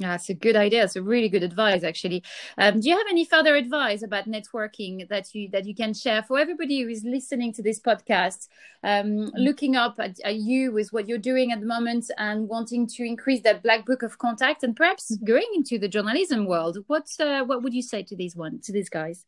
Yeah, 0.00 0.14
it's 0.14 0.30
a 0.30 0.34
good 0.34 0.56
idea. 0.56 0.82
It's 0.84 0.96
a 0.96 1.02
really 1.02 1.28
good 1.28 1.42
advice, 1.42 1.84
actually. 1.84 2.22
Um, 2.56 2.80
do 2.80 2.88
you 2.88 2.96
have 2.96 3.06
any 3.10 3.26
further 3.26 3.54
advice 3.54 4.02
about 4.02 4.24
networking 4.26 5.06
that 5.08 5.34
you 5.34 5.50
that 5.50 5.66
you 5.66 5.74
can 5.74 5.92
share 5.92 6.22
for 6.22 6.38
everybody 6.38 6.80
who 6.80 6.88
is 6.88 7.04
listening 7.04 7.52
to 7.52 7.62
this 7.62 7.78
podcast, 7.78 8.48
um, 8.82 9.06
mm-hmm. 9.06 9.36
looking 9.36 9.76
up 9.76 9.96
at, 9.98 10.18
at, 10.24 10.36
you 10.36 10.72
with 10.72 10.90
what 10.94 11.06
you're 11.06 11.18
doing 11.18 11.52
at 11.52 11.60
the 11.60 11.66
moment 11.66 12.10
and 12.16 12.48
wanting 12.48 12.86
to 12.86 13.04
increase 13.04 13.42
that 13.42 13.62
black 13.62 13.84
book 13.84 14.02
of 14.02 14.16
contact 14.16 14.62
and 14.62 14.74
perhaps 14.74 15.12
mm-hmm. 15.12 15.26
going 15.26 15.48
into 15.54 15.78
the 15.78 15.86
journalism 15.86 16.46
world? 16.46 16.78
What 16.86 17.08
uh, 17.20 17.44
what 17.44 17.62
would 17.62 17.74
you 17.74 17.82
say 17.82 18.02
to 18.04 18.16
these 18.16 18.34
one 18.34 18.58
to 18.60 18.72
these 18.72 18.88
guys? 18.88 19.26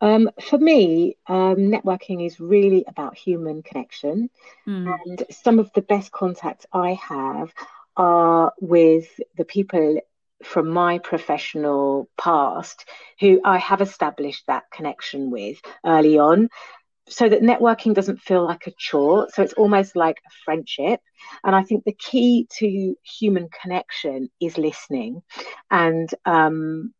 Um, 0.00 0.30
for 0.48 0.58
me, 0.58 1.18
um, 1.26 1.56
networking 1.56 2.26
is 2.26 2.40
really 2.40 2.84
about 2.88 3.18
human 3.18 3.62
connection, 3.62 4.30
mm. 4.66 4.98
and 5.04 5.24
some 5.30 5.58
of 5.58 5.70
the 5.74 5.82
best 5.82 6.10
contacts 6.10 6.64
I 6.72 6.94
have 6.94 7.52
are 7.96 8.52
with 8.60 9.06
the 9.36 9.44
people 9.44 10.00
from 10.42 10.68
my 10.68 10.98
professional 10.98 12.08
past 12.18 12.84
who 13.20 13.40
I 13.44 13.58
have 13.58 13.80
established 13.80 14.44
that 14.46 14.64
connection 14.72 15.30
with 15.30 15.58
early 15.86 16.18
on 16.18 16.48
so 17.08 17.28
that 17.28 17.42
networking 17.42 17.94
doesn't 17.94 18.20
feel 18.20 18.44
like 18.44 18.66
a 18.66 18.72
chore. 18.78 19.28
So 19.32 19.42
it's 19.42 19.52
almost 19.54 19.96
like 19.96 20.16
a 20.26 20.30
friendship. 20.44 21.00
And 21.42 21.54
I 21.54 21.62
think 21.62 21.84
the 21.84 21.92
key 21.92 22.48
to 22.58 22.94
human 23.02 23.48
connection 23.62 24.30
is 24.40 24.58
listening. 24.58 25.22
And, 25.70 26.08
um, 26.24 26.94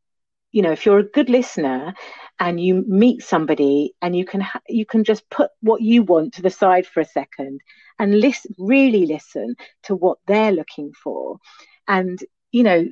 you 0.54 0.62
know, 0.62 0.70
if 0.70 0.86
you're 0.86 1.00
a 1.00 1.10
good 1.16 1.28
listener 1.28 1.94
and 2.38 2.60
you 2.60 2.84
meet 2.86 3.22
somebody 3.22 3.92
and 4.00 4.14
you 4.14 4.24
can 4.24 4.40
ha- 4.40 4.60
you 4.68 4.86
can 4.86 5.02
just 5.02 5.28
put 5.28 5.50
what 5.60 5.82
you 5.82 6.04
want 6.04 6.34
to 6.34 6.42
the 6.42 6.50
side 6.50 6.86
for 6.86 7.00
a 7.00 7.04
second 7.04 7.60
and 7.98 8.20
listen, 8.20 8.54
really 8.56 9.04
listen 9.04 9.56
to 9.82 9.96
what 9.96 10.18
they're 10.28 10.52
looking 10.52 10.92
for, 10.92 11.38
and 11.88 12.20
you 12.52 12.62
know, 12.62 12.86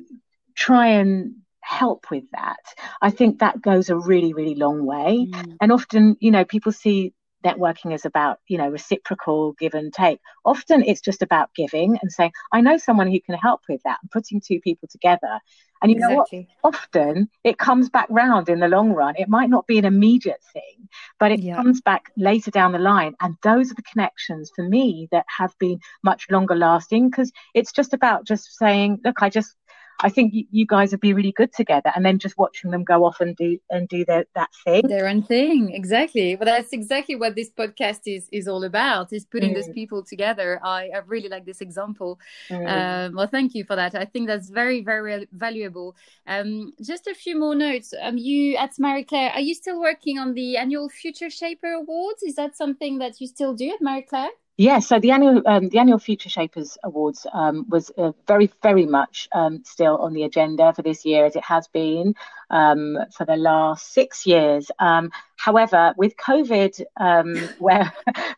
try 0.55 0.87
and 0.87 1.35
help 1.61 2.11
with 2.11 2.25
that. 2.33 2.59
I 3.01 3.11
think 3.11 3.39
that 3.39 3.61
goes 3.61 3.89
a 3.89 3.97
really, 3.97 4.33
really 4.33 4.55
long 4.55 4.85
way. 4.85 5.25
Mm. 5.31 5.55
And 5.61 5.71
often, 5.71 6.17
you 6.19 6.31
know, 6.31 6.43
people 6.43 6.73
see 6.73 7.13
networking 7.43 7.93
is 7.93 8.05
about, 8.05 8.39
you 8.47 8.57
know, 8.57 8.69
reciprocal 8.69 9.53
give 9.53 9.73
and 9.73 9.93
take. 9.93 10.19
Often 10.45 10.83
it's 10.83 11.01
just 11.01 11.21
about 11.21 11.53
giving 11.55 11.97
and 12.01 12.11
saying, 12.11 12.31
I 12.51 12.61
know 12.61 12.77
someone 12.77 13.11
who 13.11 13.19
can 13.19 13.35
help 13.35 13.61
with 13.69 13.81
that 13.83 13.99
and 14.01 14.11
putting 14.11 14.41
two 14.41 14.59
people 14.61 14.87
together. 14.89 15.39
And 15.81 15.91
you 15.91 15.97
exactly. 15.97 16.39
know 16.39 16.45
what? 16.61 16.73
Often 16.75 17.29
it 17.43 17.57
comes 17.57 17.89
back 17.89 18.07
round 18.09 18.47
in 18.47 18.59
the 18.59 18.69
long 18.69 18.93
run. 18.93 19.15
It 19.17 19.27
might 19.27 19.49
not 19.49 19.67
be 19.67 19.77
an 19.77 19.85
immediate 19.85 20.41
thing, 20.53 20.87
but 21.19 21.31
it 21.31 21.41
yeah. 21.41 21.55
comes 21.55 21.81
back 21.81 22.11
later 22.15 22.51
down 22.51 22.71
the 22.71 22.79
line. 22.79 23.15
And 23.19 23.35
those 23.43 23.69
are 23.69 23.75
the 23.75 23.81
connections 23.83 24.49
for 24.55 24.63
me 24.63 25.09
that 25.11 25.25
have 25.27 25.53
been 25.59 25.79
much 26.01 26.27
longer 26.31 26.55
lasting 26.55 27.09
because 27.09 27.33
it's 27.53 27.73
just 27.73 27.93
about 27.93 28.25
just 28.25 28.57
saying, 28.57 29.01
look, 29.03 29.21
I 29.21 29.29
just 29.29 29.55
I 30.03 30.09
think 30.09 30.33
you, 30.33 30.65
guys 30.67 30.91
would 30.91 30.99
be 30.99 31.13
really 31.13 31.31
good 31.31 31.53
together. 31.53 31.91
And 31.95 32.05
then 32.05 32.19
just 32.19 32.37
watching 32.37 32.71
them 32.71 32.83
go 32.83 33.05
off 33.05 33.21
and 33.21 33.35
do 33.35 33.57
and 33.69 33.87
do 33.87 34.03
their, 34.03 34.25
that 34.35 34.49
thing, 34.63 34.87
their 34.87 35.07
own 35.07 35.23
thing, 35.23 35.73
exactly. 35.73 36.35
But 36.35 36.45
that's 36.45 36.73
exactly 36.73 37.15
what 37.15 37.35
this 37.35 37.49
podcast 37.49 38.01
is 38.05 38.27
is 38.31 38.47
all 38.47 38.63
about: 38.63 39.13
is 39.13 39.25
putting 39.25 39.51
mm. 39.51 39.55
those 39.55 39.69
people 39.69 40.03
together. 40.03 40.59
I, 40.63 40.89
I 40.93 40.99
really 41.07 41.29
like 41.29 41.45
this 41.45 41.61
example. 41.61 42.19
Mm. 42.49 42.67
Um, 42.73 43.15
well, 43.15 43.27
thank 43.27 43.55
you 43.55 43.63
for 43.63 43.75
that. 43.75 43.95
I 43.95 44.05
think 44.05 44.27
that's 44.27 44.49
very 44.49 44.81
very 44.81 45.27
valuable. 45.31 45.95
Um, 46.27 46.73
just 46.81 47.07
a 47.07 47.15
few 47.15 47.39
more 47.39 47.55
notes. 47.55 47.93
Um, 48.01 48.17
you 48.17 48.57
at 48.57 48.77
Marie 48.77 49.05
Claire, 49.05 49.31
are 49.31 49.41
you 49.41 49.55
still 49.55 49.79
working 49.79 50.19
on 50.19 50.33
the 50.33 50.57
annual 50.57 50.89
Future 50.89 51.29
Shaper 51.29 51.71
Awards? 51.71 52.23
Is 52.23 52.35
that 52.35 52.57
something 52.57 52.97
that 52.99 53.21
you 53.21 53.27
still 53.27 53.53
do 53.53 53.69
at 53.69 53.81
Marie 53.81 54.03
Claire? 54.03 54.29
Yeah, 54.57 54.79
so 54.79 54.99
the 54.99 55.09
annual 55.09 55.41
um, 55.47 55.69
the 55.69 55.79
annual 55.79 55.97
Future 55.97 56.29
Shapers 56.29 56.77
Awards 56.83 57.25
um, 57.33 57.65
was 57.69 57.89
uh, 57.97 58.11
very 58.27 58.51
very 58.61 58.85
much 58.85 59.27
um, 59.31 59.63
still 59.65 59.97
on 59.97 60.13
the 60.13 60.23
agenda 60.23 60.71
for 60.73 60.83
this 60.83 61.05
year 61.05 61.25
as 61.25 61.35
it 61.35 61.43
has 61.43 61.67
been 61.69 62.13
um, 62.51 62.99
for 63.17 63.25
the 63.25 63.35
last 63.35 63.93
six 63.93 64.27
years. 64.27 64.69
Um, 64.77 65.09
however, 65.37 65.95
with 65.97 66.15
COVID, 66.17 66.83
um, 66.97 67.35
where 67.59 67.91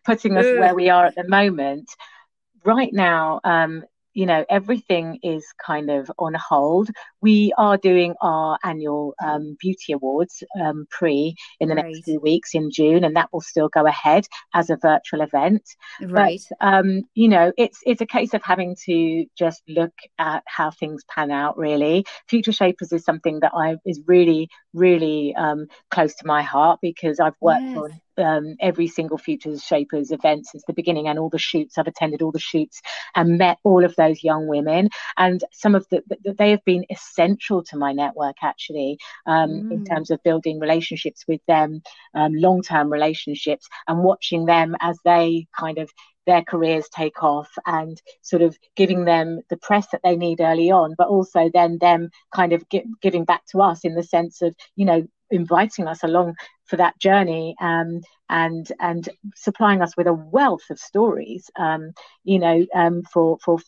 putting 0.06 0.38
us 0.38 0.46
where 0.46 0.74
we 0.74 0.90
are 0.90 1.06
at 1.06 1.16
the 1.16 1.28
moment, 1.28 1.92
right 2.64 2.94
now 2.94 3.42
you 4.16 4.26
know, 4.26 4.46
everything 4.50 5.20
is 5.22 5.46
kind 5.64 5.92
of 5.92 6.10
on 6.18 6.34
hold. 6.34 6.90
We 7.22 7.54
are 7.58 7.78
doing 7.78 8.16
our 8.22 8.58
annual 8.64 9.14
um, 9.24 9.58
beauty 9.60 9.92
awards 9.92 10.42
um, 10.60 10.88
pre 10.90 11.36
in 11.60 11.70
the 11.70 11.76
right. 11.76 11.86
next 11.86 12.06
few 12.06 12.20
weeks 12.22 12.56
in 12.56 12.72
June, 12.72 13.04
and 13.04 13.16
that 13.16 13.30
will 13.32 13.42
still 13.42 13.70
go 13.70 13.86
ahead 13.86 14.26
as 14.54 14.70
a 14.70 14.78
virtual 14.78 15.22
event. 15.22 15.64
Right. 16.02 16.42
But, 16.60 16.68
um, 16.68 17.04
you 17.14 17.28
know, 17.28 17.52
it's 17.58 17.80
it's 17.86 18.02
a 18.02 18.06
case 18.06 18.34
of 18.34 18.42
having 18.42 18.76
to 18.86 19.26
just 19.38 19.62
look 19.68 19.94
at 20.18 20.44
how 20.48 20.72
things 20.72 21.04
pan 21.14 21.30
out. 21.30 21.58
Really, 21.58 22.06
Future 22.28 22.54
Shapers 22.54 22.94
is 22.94 23.04
something 23.04 23.42
that 23.42 23.52
I 23.54 23.76
is 23.86 24.02
really 24.08 24.50
really 24.74 25.36
um, 25.36 25.68
close 25.92 26.16
to 26.16 26.28
my 26.28 26.42
heart 26.42 26.80
because 26.82 27.20
I've 27.20 27.36
worked 27.42 27.64
yes. 27.64 27.78
on 27.78 28.02
um, 28.18 28.56
every 28.60 28.88
single 28.88 29.18
Futures 29.18 29.64
Shapers 29.64 30.12
event 30.12 30.48
since 30.48 30.64
the 30.66 30.74
beginning 30.74 31.08
and 31.08 31.20
all 31.20 31.30
the 31.30 31.38
shoots. 31.38 31.78
I've 31.78 31.88
attended 31.88 32.22
all 32.22 32.32
the 32.32 32.40
shoots 32.40 32.82
and 33.16 33.38
met 33.38 33.58
all 33.64 33.84
of 33.84 33.96
those 33.96 34.24
young 34.24 34.48
women. 34.48 34.90
And 35.18 35.44
some 35.52 35.76
of 35.76 35.88
the, 35.90 36.04
the 36.08 36.34
they 36.34 36.52
have 36.52 36.64
been 36.66 36.86
essential 36.90 37.64
to 37.66 37.78
my 37.78 37.94
network 37.94 38.38
actually 38.42 38.98
um, 39.26 39.50
mm. 39.50 39.72
in 39.72 39.86
terms 39.86 40.12
of 40.12 40.24
building 40.24 40.60
relationships 40.60 41.26
with 41.28 41.42
them, 41.48 41.82
um, 42.14 42.34
long 42.34 42.62
term 42.62 42.92
relationships, 42.92 43.68
and 43.88 44.04
watching 44.04 44.46
them 44.46 44.76
as 44.82 44.98
they 45.06 45.48
kind 45.58 45.78
of 45.78 45.92
their 46.25 46.44
careers 46.44 46.88
take 46.89 47.24
off 47.24 47.50
and 47.65 48.01
sort 48.22 48.41
of 48.41 48.58
giving 48.75 49.05
them 49.05 49.41
the 49.50 49.58
press 49.58 49.88
that 49.91 50.01
they 50.03 50.15
need 50.15 50.41
early 50.41 50.72
on, 50.72 50.96
but 50.98 51.08
also 51.08 51.50
then 51.53 51.77
them 51.79 52.10
kind 52.34 52.53
of 52.53 52.63
giving 53.01 53.25
back 53.25 53.46
to 53.48 53.62
us 53.62 53.84
in 53.84 53.96
the 53.96 54.03
sense 54.03 54.41
of, 54.41 54.55
you 54.75 54.86
know, 54.86 55.08
inviting 55.32 55.88
us 55.88 56.03
along 56.03 56.36
for 56.65 56.77
that 56.77 56.98
journey 57.00 57.55
um, 57.60 58.01
and 58.29 58.72
and 58.79 59.10
supplying 59.36 59.82
us 59.82 59.96
with 59.98 60.08
a 60.08 60.13
wealth 60.13 60.70
of 60.70 60.79
stories 60.79 61.50
um, 61.58 61.91
you 62.24 62.38
know 62.38 62.65
um, 62.75 63.01
for 63.12 63.38
for 63.44 63.60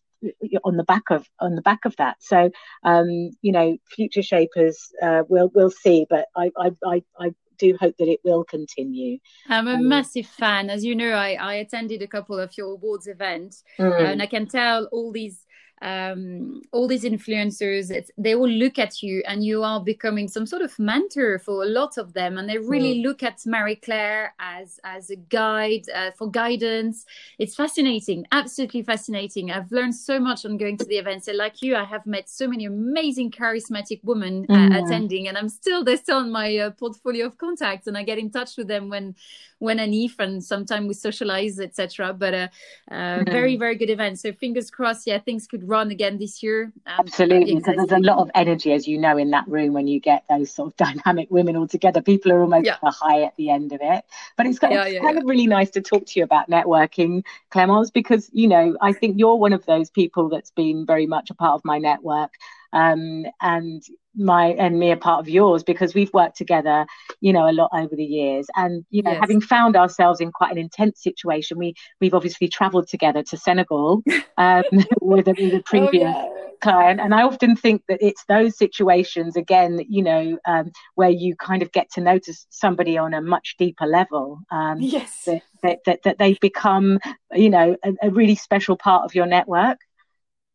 on 0.63 0.77
the 0.77 0.83
back 0.83 1.03
of 1.11 1.27
on 1.39 1.55
the 1.55 1.61
back 1.61 1.85
of 1.85 1.95
that. 1.97 2.17
So 2.19 2.49
um, 2.83 3.31
you 3.41 3.51
know 3.51 3.77
future 3.89 4.23
shapers 4.23 4.91
uh, 5.01 5.23
we'll 5.27 5.51
we'll 5.53 5.71
see 5.71 6.05
but 6.09 6.27
I 6.35 6.51
I, 6.57 7.03
I 7.19 7.33
do 7.57 7.77
hope 7.79 7.95
that 7.97 8.07
it 8.07 8.19
will 8.23 8.43
continue. 8.43 9.19
I'm 9.49 9.67
a 9.67 9.73
um, 9.73 9.87
massive 9.87 10.27
fan. 10.27 10.69
As 10.69 10.83
you 10.83 10.95
know, 10.95 11.11
I, 11.11 11.33
I 11.33 11.53
attended 11.55 12.01
a 12.01 12.07
couple 12.07 12.39
of 12.39 12.57
your 12.57 12.73
awards 12.73 13.07
events, 13.07 13.63
mm. 13.79 14.11
and 14.11 14.21
I 14.21 14.25
can 14.25 14.47
tell 14.47 14.85
all 14.91 15.11
these 15.11 15.45
um, 15.81 16.61
all 16.71 16.87
these 16.87 17.03
influencers 17.03 17.91
they 18.17 18.35
all 18.35 18.49
look 18.49 18.79
at 18.79 19.03
you 19.03 19.23
and 19.27 19.43
you 19.43 19.63
are 19.63 19.79
becoming 19.79 20.27
some 20.27 20.45
sort 20.45 20.61
of 20.61 20.77
mentor 20.79 21.39
for 21.39 21.63
a 21.63 21.67
lot 21.67 21.97
of 21.97 22.13
them. 22.13 22.37
And 22.37 22.49
they 22.49 22.57
really 22.57 22.99
mm. 22.99 23.03
look 23.03 23.23
at 23.23 23.45
marie 23.45 23.75
claire 23.75 24.33
as 24.39 24.79
as 24.83 25.09
a 25.09 25.15
guide 25.15 25.85
uh, 25.93 26.11
for 26.11 26.29
guidance. 26.29 27.05
It's 27.37 27.55
fascinating 27.55 28.25
absolutely 28.31 28.83
fascinating. 28.83 29.51
I've 29.51 29.71
learned 29.71 29.95
so 29.95 30.19
much 30.19 30.45
on 30.45 30.57
going 30.57 30.77
to 30.77 30.85
the 30.85 30.97
events. 30.97 31.27
And 31.27 31.37
like 31.37 31.61
you 31.61 31.75
i 31.75 31.83
have 31.83 32.05
met 32.05 32.29
so 32.29 32.47
many 32.47 32.65
amazing 32.65 33.31
charismatic 33.31 34.03
women 34.03 34.45
uh, 34.49 34.53
mm. 34.53 34.83
attending 34.83 35.27
and 35.27 35.37
i'm 35.37 35.49
still 35.49 35.83
they're 35.83 35.97
still 35.97 36.17
on 36.17 36.31
my 36.31 36.57
uh, 36.57 36.69
portfolio 36.71 37.25
of 37.25 37.37
contacts. 37.37 37.87
And 37.87 37.97
i 37.97 38.03
get 38.03 38.17
in 38.17 38.29
touch 38.29 38.57
with 38.57 38.67
them 38.67 38.89
when 38.89 39.15
when 39.59 39.79
and 39.79 39.93
if 39.93 40.19
and 40.19 40.43
sometimes 40.43 40.87
we 40.87 40.93
socialize 40.93 41.59
etc 41.59 42.13
but 42.13 42.33
uh, 42.33 42.47
uh, 42.91 43.19
mm. 43.19 43.31
very 43.31 43.55
very 43.57 43.75
good 43.75 43.89
event 43.89 44.19
so 44.19 44.31
fingers 44.31 44.69
crossed 44.69 45.07
yeah 45.07 45.19
things 45.19 45.47
could 45.47 45.66
run 45.67 45.91
again 45.91 46.17
this 46.17 46.41
year. 46.41 46.71
Um, 46.85 46.99
Absolutely, 46.99 47.55
because 47.55 47.75
there's 47.75 47.91
a 47.91 48.03
lot 48.03 48.17
of 48.19 48.31
energy, 48.33 48.71
as 48.71 48.87
you 48.87 48.97
know, 48.97 49.17
in 49.17 49.31
that 49.31 49.47
room 49.47 49.73
when 49.73 49.87
you 49.87 49.99
get 49.99 50.23
those 50.29 50.51
sort 50.51 50.71
of 50.71 50.77
dynamic 51.05 51.29
women 51.29 51.55
all 51.55 51.67
together. 51.67 52.01
People 52.01 52.31
are 52.31 52.41
almost 52.41 52.65
yeah. 52.65 52.77
high 52.83 53.23
at 53.23 53.35
the 53.37 53.49
end 53.49 53.73
of 53.73 53.79
it. 53.81 54.05
But 54.37 54.47
it's, 54.47 54.59
yeah, 54.61 54.83
it's 54.83 54.93
yeah, 54.93 55.01
kind 55.01 55.17
of 55.17 55.25
really 55.25 55.47
nice 55.47 55.69
to 55.71 55.81
talk 55.81 56.05
to 56.07 56.19
you 56.19 56.23
about 56.23 56.49
networking, 56.49 57.23
Clémence, 57.51 57.91
because 57.91 58.29
you 58.31 58.47
know 58.47 58.77
I 58.81 58.93
think 58.93 59.19
you're 59.19 59.35
one 59.35 59.53
of 59.53 59.65
those 59.65 59.89
people 59.89 60.29
that's 60.29 60.51
been 60.51 60.85
very 60.85 61.05
much 61.05 61.29
a 61.29 61.33
part 61.33 61.53
of 61.53 61.65
my 61.65 61.77
network 61.77 62.33
um, 62.73 63.25
and 63.41 63.83
my 64.17 64.47
and 64.53 64.79
me 64.79 64.91
a 64.91 64.97
part 64.97 65.19
of 65.19 65.29
yours 65.29 65.63
because 65.63 65.93
we've 65.93 66.11
worked 66.13 66.35
together 66.35 66.85
you 67.21 67.31
know 67.31 67.49
a 67.49 67.51
lot 67.51 67.69
over 67.73 67.95
the 67.95 68.03
years 68.03 68.47
and 68.55 68.85
you 68.89 69.01
know 69.03 69.11
yes. 69.11 69.19
having 69.19 69.39
found 69.39 69.75
ourselves 69.75 70.19
in 70.19 70.31
quite 70.31 70.51
an 70.51 70.57
intense 70.57 71.01
situation 71.01 71.57
we 71.57 71.73
we've 72.01 72.13
obviously 72.13 72.47
traveled 72.47 72.87
together 72.87 73.21
to 73.23 73.37
senegal 73.37 74.01
um, 74.37 74.63
with, 75.01 75.27
a, 75.27 75.31
with 75.31 75.53
a 75.53 75.57
oh, 75.57 75.61
previous 75.65 76.13
oh, 76.15 76.33
yeah. 76.35 76.51
client 76.61 76.99
and 76.99 77.13
i 77.13 77.21
often 77.21 77.55
think 77.55 77.81
that 77.87 77.99
it's 78.01 78.23
those 78.27 78.57
situations 78.57 79.35
again 79.35 79.79
you 79.87 80.01
know 80.01 80.37
um, 80.45 80.71
where 80.95 81.09
you 81.09 81.35
kind 81.35 81.61
of 81.61 81.71
get 81.71 81.89
to 81.91 82.01
notice 82.01 82.47
somebody 82.49 82.97
on 82.97 83.13
a 83.13 83.21
much 83.21 83.55
deeper 83.59 83.85
level 83.85 84.39
um, 84.51 84.79
yes 84.79 85.23
that, 85.25 85.43
that, 85.61 85.79
that, 85.85 86.03
that 86.03 86.17
they 86.17 86.33
become 86.41 86.99
you 87.33 87.49
know 87.49 87.75
a, 87.83 87.93
a 88.03 88.09
really 88.09 88.35
special 88.35 88.75
part 88.75 89.05
of 89.05 89.13
your 89.13 89.25
network 89.25 89.77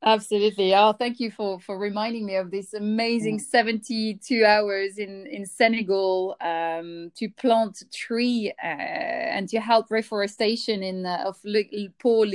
Absolutely. 0.04 0.74
Oh, 0.74 0.92
thank 0.92 1.20
you 1.20 1.30
for 1.30 1.60
for 1.60 1.78
reminding 1.78 2.26
me 2.26 2.34
of 2.34 2.50
this 2.50 2.74
amazing 2.74 3.38
mm. 3.38 3.42
72 3.42 4.44
hours 4.44 4.98
in 4.98 5.26
in 5.28 5.46
Senegal 5.46 6.36
um, 6.40 7.12
to 7.14 7.28
plant 7.28 7.84
tree 7.92 8.52
uh, 8.62 8.66
and 8.66 9.48
to 9.48 9.60
help 9.60 9.90
reforestation 9.90 10.82
in 10.82 11.06
uh, 11.06 11.24
of 11.26 11.38
poor 12.00 12.26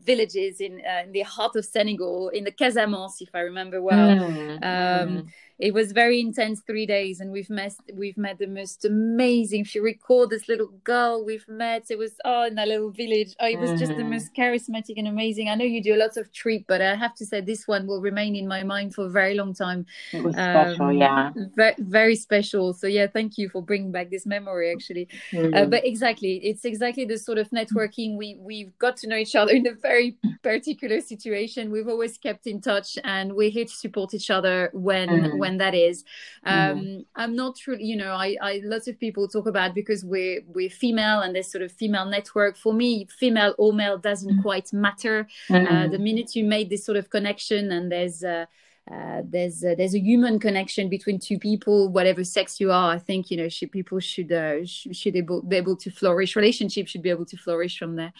villages 0.00 0.60
in, 0.60 0.82
uh, 0.86 1.04
in 1.04 1.12
the 1.12 1.22
heart 1.22 1.56
of 1.56 1.64
Senegal 1.64 2.28
in 2.28 2.44
the 2.44 2.52
Casamance, 2.52 3.22
if 3.22 3.30
I 3.34 3.40
remember 3.40 3.80
well. 3.80 4.10
Mm. 4.18 4.56
Um, 4.62 5.08
mm 5.08 5.28
it 5.58 5.74
was 5.74 5.92
very 5.92 6.20
intense 6.20 6.60
three 6.60 6.86
days 6.86 7.20
and 7.20 7.32
we've 7.32 7.50
met 7.50 7.74
we've 7.94 8.16
met 8.16 8.38
the 8.38 8.46
most 8.46 8.84
amazing. 8.84 9.62
If 9.62 9.74
you 9.74 9.82
recall 9.82 10.28
this 10.28 10.48
little 10.48 10.68
girl 10.84 11.24
we've 11.24 11.48
met. 11.48 11.86
It 11.90 11.98
was 11.98 12.12
oh 12.24 12.44
in 12.44 12.54
that 12.54 12.68
little 12.68 12.90
village. 12.90 13.34
Oh 13.40 13.46
it 13.46 13.58
was 13.58 13.70
mm-hmm. 13.70 13.78
just 13.78 13.96
the 13.96 14.04
most 14.04 14.34
charismatic 14.34 14.94
and 14.96 15.08
amazing. 15.08 15.48
I 15.48 15.56
know 15.56 15.64
you 15.64 15.82
do 15.82 15.96
lots 15.96 16.16
of 16.16 16.32
trip 16.32 16.62
but 16.68 16.80
i 16.80 16.94
have 16.94 17.14
to 17.16 17.26
say 17.26 17.40
this 17.40 17.66
one 17.66 17.86
will 17.86 18.00
remain 18.00 18.36
in 18.36 18.46
my 18.46 18.62
mind 18.62 18.94
for 18.94 19.06
a 19.06 19.10
very 19.10 19.34
long 19.34 19.52
time. 19.52 19.86
It 20.12 20.22
was 20.22 20.36
um, 20.36 20.74
special 20.74 20.92
yeah. 20.92 21.30
very, 21.54 21.74
very 21.78 22.16
special. 22.16 22.72
So 22.72 22.86
yeah 22.86 23.06
thank 23.08 23.36
you 23.38 23.48
for 23.48 23.62
bringing 23.62 23.90
back 23.90 24.10
this 24.10 24.26
memory 24.26 24.70
actually. 24.70 25.08
Mm-hmm. 25.32 25.54
uh, 25.54 25.64
but 25.66 25.84
exactly 25.84 26.36
it's 26.44 26.64
exactly 26.64 27.04
the 27.04 27.18
sort 27.18 27.38
of 27.38 27.50
networking 27.50 28.16
we 28.16 28.36
we've 28.38 28.76
got 28.78 28.96
to 28.98 29.08
know 29.08 29.16
each 29.16 29.34
other 29.34 29.52
in 29.52 29.66
a 29.66 29.74
very 29.74 30.16
particular 30.42 31.00
situation. 31.00 31.72
We've 31.72 31.88
always 31.88 32.16
kept 32.16 32.46
in 32.46 32.60
touch 32.60 32.98
and 33.02 33.32
we're 33.32 33.50
here 33.50 33.64
to 33.64 33.76
support 33.84 34.14
each 34.14 34.30
other 34.30 34.70
when 34.72 35.08
mm-hmm. 35.08 35.38
when 35.38 35.47
when 35.48 35.58
that 35.58 35.74
is. 35.74 36.04
Um, 36.44 36.80
mm. 36.80 37.04
I'm 37.16 37.34
not 37.34 37.56
truly, 37.56 37.84
you 37.84 37.96
know, 37.96 38.12
I, 38.12 38.36
I 38.40 38.60
lots 38.64 38.86
of 38.88 38.98
people 38.98 39.26
talk 39.28 39.46
about 39.46 39.74
because 39.74 40.04
we're 40.04 40.42
we're 40.46 40.70
female 40.70 41.20
and 41.20 41.34
there's 41.34 41.50
sort 41.50 41.62
of 41.62 41.72
female 41.72 42.06
network. 42.06 42.56
For 42.56 42.72
me, 42.72 43.06
female 43.06 43.54
or 43.58 43.72
male 43.72 43.98
doesn't 43.98 44.38
mm. 44.38 44.42
quite 44.42 44.72
matter. 44.72 45.26
Mm. 45.50 45.66
Uh, 45.70 45.88
the 45.88 45.98
minute 45.98 46.36
you 46.36 46.44
made 46.44 46.68
this 46.70 46.84
sort 46.84 46.98
of 46.98 47.10
connection 47.10 47.72
and 47.72 47.90
there's 47.90 48.22
uh, 48.22 48.46
uh, 48.90 49.22
there's 49.24 49.64
uh, 49.64 49.74
there's 49.76 49.94
a 49.94 49.98
human 49.98 50.38
connection 50.38 50.88
between 50.88 51.18
two 51.18 51.38
people, 51.38 51.88
whatever 51.88 52.24
sex 52.24 52.58
you 52.60 52.72
are. 52.72 52.94
I 52.94 52.98
think 52.98 53.30
you 53.30 53.36
know 53.36 53.48
should, 53.48 53.70
people 53.70 54.00
should 54.00 54.32
uh, 54.32 54.64
should, 54.64 54.96
should 54.96 55.16
able, 55.16 55.42
be 55.42 55.56
able 55.56 55.76
to 55.76 55.90
flourish. 55.90 56.36
Relationships 56.36 56.90
should 56.90 57.02
be 57.02 57.10
able 57.10 57.26
to 57.26 57.36
flourish 57.36 57.78
from 57.78 57.96
there. 57.96 58.12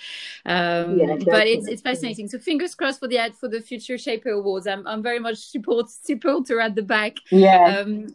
Um, 0.45 0.99
yeah, 0.99 1.17
but 1.25 1.47
it's 1.47 1.67
it's 1.69 1.83
fascinating. 1.83 2.29
So 2.29 2.39
fingers 2.39 2.75
crossed 2.75 3.01
for 3.01 3.09
the 3.09 3.19
ad 3.19 3.35
for 3.35 3.49
the 3.49 3.61
future 3.61 3.97
Shaper 3.97 4.31
Awards. 4.31 4.67
I'm 4.67 4.87
I'm 4.87 5.03
very 5.03 5.19
much 5.19 5.39
support 5.39 5.91
supporter 5.91 6.61
at 6.61 6.75
the 6.75 6.83
back. 6.83 7.17
Yeah. 7.31 7.79
Um, 7.79 8.09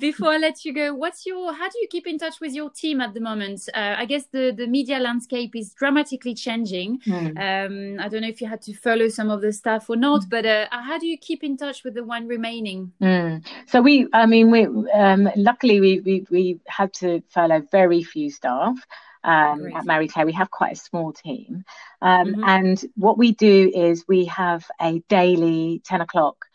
before 0.00 0.30
I 0.30 0.38
let 0.38 0.64
you 0.64 0.72
go, 0.72 0.94
what's 0.94 1.26
your 1.26 1.52
how 1.52 1.68
do 1.68 1.78
you 1.80 1.88
keep 1.88 2.06
in 2.06 2.18
touch 2.18 2.40
with 2.40 2.52
your 2.52 2.70
team 2.70 3.00
at 3.00 3.14
the 3.14 3.20
moment? 3.20 3.68
Uh, 3.74 3.94
I 3.96 4.04
guess 4.04 4.26
the 4.26 4.52
the 4.56 4.66
media 4.66 4.98
landscape 4.98 5.54
is 5.54 5.72
dramatically 5.74 6.34
changing. 6.34 7.00
Mm. 7.00 7.36
Um, 7.36 8.00
I 8.00 8.08
don't 8.08 8.22
know 8.22 8.28
if 8.28 8.40
you 8.40 8.48
had 8.48 8.62
to 8.62 8.74
follow 8.74 9.08
some 9.08 9.30
of 9.30 9.40
the 9.40 9.52
staff 9.52 9.88
or 9.88 9.96
not, 9.96 10.22
mm. 10.22 10.30
but 10.30 10.46
uh, 10.46 10.66
how 10.70 10.98
do 10.98 11.06
you 11.06 11.18
keep 11.18 11.44
in 11.44 11.56
touch 11.56 11.84
with 11.84 11.94
the 11.94 12.04
one 12.04 12.26
remaining? 12.26 12.92
Mm. 13.00 13.44
So 13.66 13.80
we, 13.80 14.06
I 14.12 14.26
mean, 14.26 14.50
we 14.50 14.66
um, 14.92 15.28
luckily 15.36 15.80
we, 15.80 16.00
we 16.00 16.26
we 16.30 16.60
had 16.66 16.92
to 16.94 17.22
follow 17.28 17.60
very 17.70 18.02
few 18.02 18.30
staff. 18.30 18.78
Um, 19.24 19.74
at 19.74 19.84
Marie 19.84 20.06
Claire. 20.06 20.24
We 20.24 20.32
have 20.34 20.52
quite 20.52 20.74
a 20.74 20.76
small 20.76 21.12
team. 21.12 21.64
Um, 22.00 22.26
mm-hmm. 22.28 22.44
And 22.44 22.84
what 22.94 23.18
we 23.18 23.32
do 23.32 23.72
is 23.74 24.04
we 24.06 24.26
have 24.26 24.70
a 24.80 25.00
daily 25.08 25.82
10 25.84 26.00
o'clock 26.00 26.45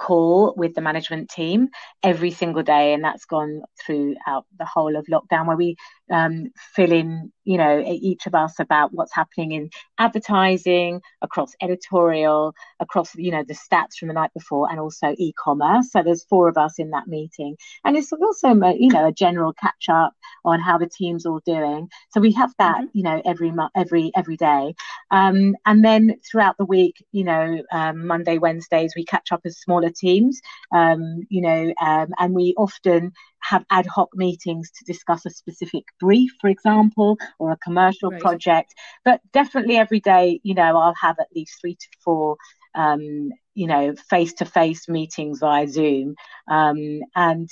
call 0.00 0.54
with 0.56 0.74
the 0.74 0.80
management 0.80 1.28
team 1.30 1.68
every 2.02 2.30
single 2.30 2.62
day 2.62 2.94
and 2.94 3.04
that's 3.04 3.26
gone 3.26 3.62
throughout 3.84 4.46
the 4.58 4.64
whole 4.64 4.96
of 4.96 5.06
lockdown 5.06 5.46
where 5.46 5.56
we 5.56 5.76
um, 6.10 6.50
fill 6.74 6.92
in 6.92 7.32
you 7.44 7.56
know 7.56 7.82
each 7.84 8.26
of 8.26 8.34
us 8.34 8.60
about 8.60 8.92
what's 8.92 9.14
happening 9.14 9.52
in 9.52 9.70
advertising 9.98 11.00
across 11.22 11.52
editorial 11.62 12.54
across 12.80 13.14
you 13.16 13.30
know 13.30 13.44
the 13.46 13.54
stats 13.54 13.96
from 13.98 14.08
the 14.08 14.14
night 14.14 14.30
before 14.34 14.70
and 14.70 14.78
also 14.78 15.14
e-commerce. 15.18 15.90
So 15.90 16.02
there's 16.02 16.24
four 16.24 16.48
of 16.48 16.56
us 16.56 16.78
in 16.78 16.90
that 16.90 17.08
meeting. 17.08 17.56
And 17.84 17.96
it's 17.96 18.12
also 18.12 18.48
you 18.72 18.88
know 18.88 19.08
a 19.08 19.12
general 19.12 19.52
catch 19.52 19.88
up 19.88 20.12
on 20.44 20.60
how 20.60 20.78
the 20.78 20.88
team's 20.88 21.26
all 21.26 21.40
doing. 21.44 21.88
So 22.10 22.20
we 22.20 22.32
have 22.32 22.52
that 22.58 22.76
mm-hmm. 22.76 22.98
you 22.98 23.02
know 23.02 23.22
every 23.24 23.52
every 23.74 24.12
every 24.16 24.36
day. 24.36 24.74
Um, 25.10 25.56
and 25.66 25.84
then 25.84 26.16
throughout 26.30 26.56
the 26.58 26.64
week 26.64 27.04
you 27.12 27.24
know 27.24 27.62
um, 27.72 28.06
monday 28.06 28.38
wednesdays 28.38 28.92
we 28.96 29.04
catch 29.04 29.32
up 29.32 29.40
as 29.44 29.58
smaller 29.58 29.90
teams. 29.90 30.40
Um, 30.72 31.26
you 31.28 31.40
know 31.40 31.72
um, 31.80 32.08
and 32.18 32.34
we 32.34 32.54
often 32.56 33.12
have 33.42 33.64
ad 33.70 33.86
hoc 33.86 34.10
meetings 34.14 34.70
to 34.70 34.84
discuss 34.84 35.26
a 35.26 35.30
specific 35.30 35.84
brief, 35.98 36.32
for 36.40 36.48
example, 36.48 37.18
or 37.38 37.52
a 37.52 37.56
commercial 37.58 38.10
right. 38.10 38.20
project. 38.20 38.74
But 39.04 39.20
definitely 39.32 39.76
every 39.76 40.00
day, 40.00 40.40
you 40.42 40.54
know, 40.54 40.76
I'll 40.76 40.94
have 41.00 41.16
at 41.20 41.28
least 41.34 41.58
three 41.60 41.74
to 41.74 41.88
four, 42.04 42.36
um, 42.74 43.30
you 43.54 43.66
know, 43.66 43.94
face 44.08 44.34
to 44.34 44.44
face 44.44 44.88
meetings 44.88 45.40
via 45.40 45.66
Zoom. 45.68 46.14
Um, 46.48 47.00
and 47.14 47.48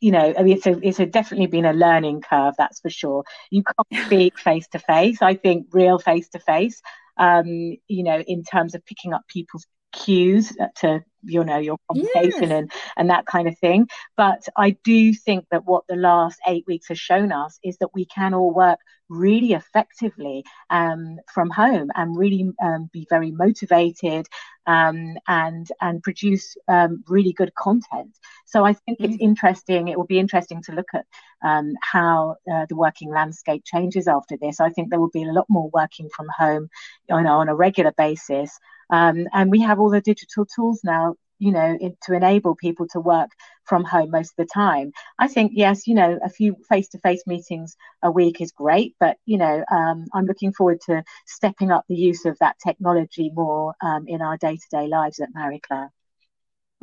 you 0.00 0.10
know, 0.10 0.34
I 0.36 0.42
mean, 0.42 0.56
it's 0.56 0.66
a, 0.66 0.78
it's 0.82 0.98
a 0.98 1.06
definitely 1.06 1.46
been 1.46 1.64
a 1.64 1.72
learning 1.72 2.22
curve, 2.22 2.54
that's 2.58 2.80
for 2.80 2.90
sure. 2.90 3.24
You 3.50 3.62
can't 3.62 4.06
speak 4.06 4.36
face 4.38 4.66
to 4.72 4.80
face. 4.80 5.22
I 5.22 5.34
think 5.34 5.68
real 5.72 6.00
face 6.00 6.28
to 6.30 6.40
face, 6.40 6.82
you 7.18 8.02
know, 8.02 8.18
in 8.18 8.42
terms 8.42 8.74
of 8.74 8.84
picking 8.84 9.12
up 9.12 9.22
people's 9.28 9.64
cues 9.92 10.52
to 10.76 11.04
you 11.22 11.44
know 11.44 11.58
your 11.58 11.76
conversation 11.90 12.50
yes. 12.50 12.50
and 12.50 12.72
and 12.96 13.10
that 13.10 13.26
kind 13.26 13.48
of 13.48 13.56
thing 13.58 13.86
but 14.16 14.40
i 14.56 14.70
do 14.84 15.14
think 15.14 15.44
that 15.50 15.64
what 15.64 15.84
the 15.88 15.96
last 15.96 16.40
eight 16.46 16.64
weeks 16.66 16.88
has 16.88 16.98
shown 16.98 17.32
us 17.32 17.58
is 17.62 17.76
that 17.78 17.94
we 17.94 18.04
can 18.04 18.34
all 18.34 18.52
work 18.52 18.78
really 19.08 19.52
effectively 19.52 20.42
um, 20.70 21.18
from 21.34 21.50
home 21.50 21.90
and 21.94 22.16
really 22.16 22.50
um, 22.62 22.88
be 22.92 23.06
very 23.10 23.30
motivated 23.30 24.26
um, 24.66 25.16
and 25.28 25.68
and 25.80 26.02
produce 26.02 26.56
um, 26.68 27.04
really 27.08 27.32
good 27.32 27.54
content 27.54 28.16
so 28.46 28.64
i 28.64 28.72
think 28.72 28.98
mm-hmm. 28.98 29.12
it's 29.12 29.22
interesting 29.22 29.88
it 29.88 29.98
will 29.98 30.06
be 30.06 30.18
interesting 30.18 30.62
to 30.62 30.72
look 30.72 30.88
at 30.94 31.04
um, 31.44 31.74
how 31.82 32.36
uh, 32.52 32.64
the 32.68 32.76
working 32.76 33.10
landscape 33.10 33.62
changes 33.64 34.08
after 34.08 34.36
this 34.40 34.60
i 34.60 34.70
think 34.70 34.88
there 34.90 35.00
will 35.00 35.10
be 35.10 35.24
a 35.24 35.32
lot 35.32 35.46
more 35.48 35.70
working 35.72 36.08
from 36.14 36.26
home 36.36 36.68
you 37.08 37.22
know, 37.22 37.38
on 37.38 37.48
a 37.48 37.54
regular 37.54 37.92
basis 37.96 38.58
um, 38.92 39.26
and 39.32 39.50
we 39.50 39.60
have 39.62 39.80
all 39.80 39.90
the 39.90 40.00
digital 40.00 40.46
tools 40.46 40.80
now, 40.84 41.16
you 41.38 41.50
know, 41.50 41.76
in, 41.80 41.96
to 42.04 42.14
enable 42.14 42.54
people 42.54 42.86
to 42.92 43.00
work 43.00 43.30
from 43.64 43.84
home 43.84 44.10
most 44.10 44.32
of 44.32 44.36
the 44.46 44.52
time. 44.52 44.92
I 45.18 45.26
think, 45.26 45.52
yes, 45.54 45.88
you 45.88 45.94
know, 45.94 46.18
a 46.24 46.28
few 46.28 46.54
face 46.68 46.88
to 46.90 46.98
face 46.98 47.22
meetings 47.26 47.74
a 48.02 48.10
week 48.10 48.40
is 48.40 48.52
great, 48.52 48.94
but, 49.00 49.16
you 49.26 49.38
know, 49.38 49.64
um, 49.70 50.06
I'm 50.14 50.26
looking 50.26 50.52
forward 50.52 50.80
to 50.86 51.02
stepping 51.26 51.72
up 51.72 51.84
the 51.88 51.96
use 51.96 52.26
of 52.26 52.38
that 52.38 52.56
technology 52.64 53.30
more 53.34 53.74
um, 53.82 54.04
in 54.06 54.22
our 54.22 54.36
day 54.36 54.56
to 54.56 54.68
day 54.70 54.86
lives 54.86 55.18
at 55.20 55.30
Marie 55.34 55.60
Claire. 55.66 55.90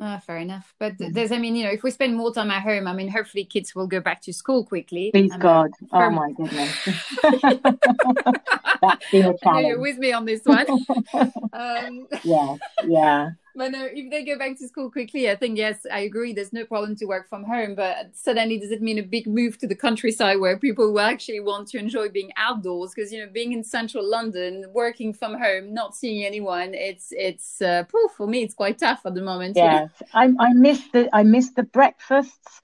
Oh, 0.01 0.17
fair 0.19 0.37
enough. 0.37 0.73
But 0.79 0.93
there's, 0.97 1.31
I 1.31 1.37
mean, 1.37 1.55
you 1.55 1.65
know, 1.65 1.71
if 1.71 1.83
we 1.83 1.91
spend 1.91 2.15
more 2.15 2.33
time 2.33 2.51
at 2.51 2.63
home, 2.63 2.87
I 2.87 2.93
mean, 2.93 3.09
hopefully 3.09 3.43
kids 3.43 3.75
will 3.75 3.87
go 3.87 3.99
back 3.99 4.21
to 4.23 4.33
school 4.33 4.63
quickly. 4.63 5.11
Please 5.11 5.35
God. 5.37 5.71
oh 5.91 6.09
my 6.09 6.31
goodness. 6.31 6.73
That's 8.81 9.11
been 9.11 9.25
a 9.25 9.37
challenge. 9.37 9.67
You're 9.67 9.79
with 9.79 9.97
me 9.97 10.13
on 10.13 10.25
this 10.25 10.41
one. 10.45 10.65
um, 11.53 12.07
yeah, 12.23 12.55
yeah. 12.85 13.31
But 13.59 13.73
no, 13.73 13.89
if 13.91 14.09
they 14.09 14.23
go 14.23 14.37
back 14.37 14.57
to 14.59 14.67
school 14.69 14.89
quickly, 14.89 15.29
I 15.29 15.35
think 15.35 15.57
yes, 15.57 15.85
I 15.91 15.99
agree. 15.99 16.31
There's 16.31 16.53
no 16.53 16.63
problem 16.63 16.95
to 16.95 17.03
work 17.03 17.27
from 17.27 17.43
home, 17.43 17.75
but 17.75 18.15
suddenly 18.15 18.57
does 18.57 18.71
it 18.71 18.81
mean 18.81 18.97
a 18.99 19.03
big 19.03 19.27
move 19.27 19.57
to 19.57 19.67
the 19.67 19.75
countryside 19.75 20.39
where 20.39 20.57
people 20.57 20.93
will 20.93 21.01
actually 21.01 21.41
want 21.41 21.67
to 21.71 21.77
enjoy 21.77 22.07
being 22.07 22.31
outdoors? 22.37 22.93
Because 22.95 23.11
you 23.11 23.19
know, 23.19 23.29
being 23.29 23.51
in 23.51 23.65
central 23.65 24.09
London, 24.09 24.63
working 24.71 25.11
from 25.11 25.37
home, 25.37 25.73
not 25.73 25.93
seeing 25.93 26.25
anyone, 26.25 26.73
it's 26.73 27.09
it's 27.11 27.61
uh, 27.61 27.83
for 28.15 28.27
me, 28.27 28.43
it's 28.43 28.53
quite 28.53 28.77
tough 28.77 29.01
at 29.05 29.13
the 29.13 29.21
moment. 29.21 29.57
Yes, 29.57 29.89
I, 30.13 30.33
I 30.39 30.53
miss 30.53 30.81
the 30.93 31.09
I 31.11 31.23
miss 31.23 31.49
the 31.49 31.63
breakfasts 31.63 32.61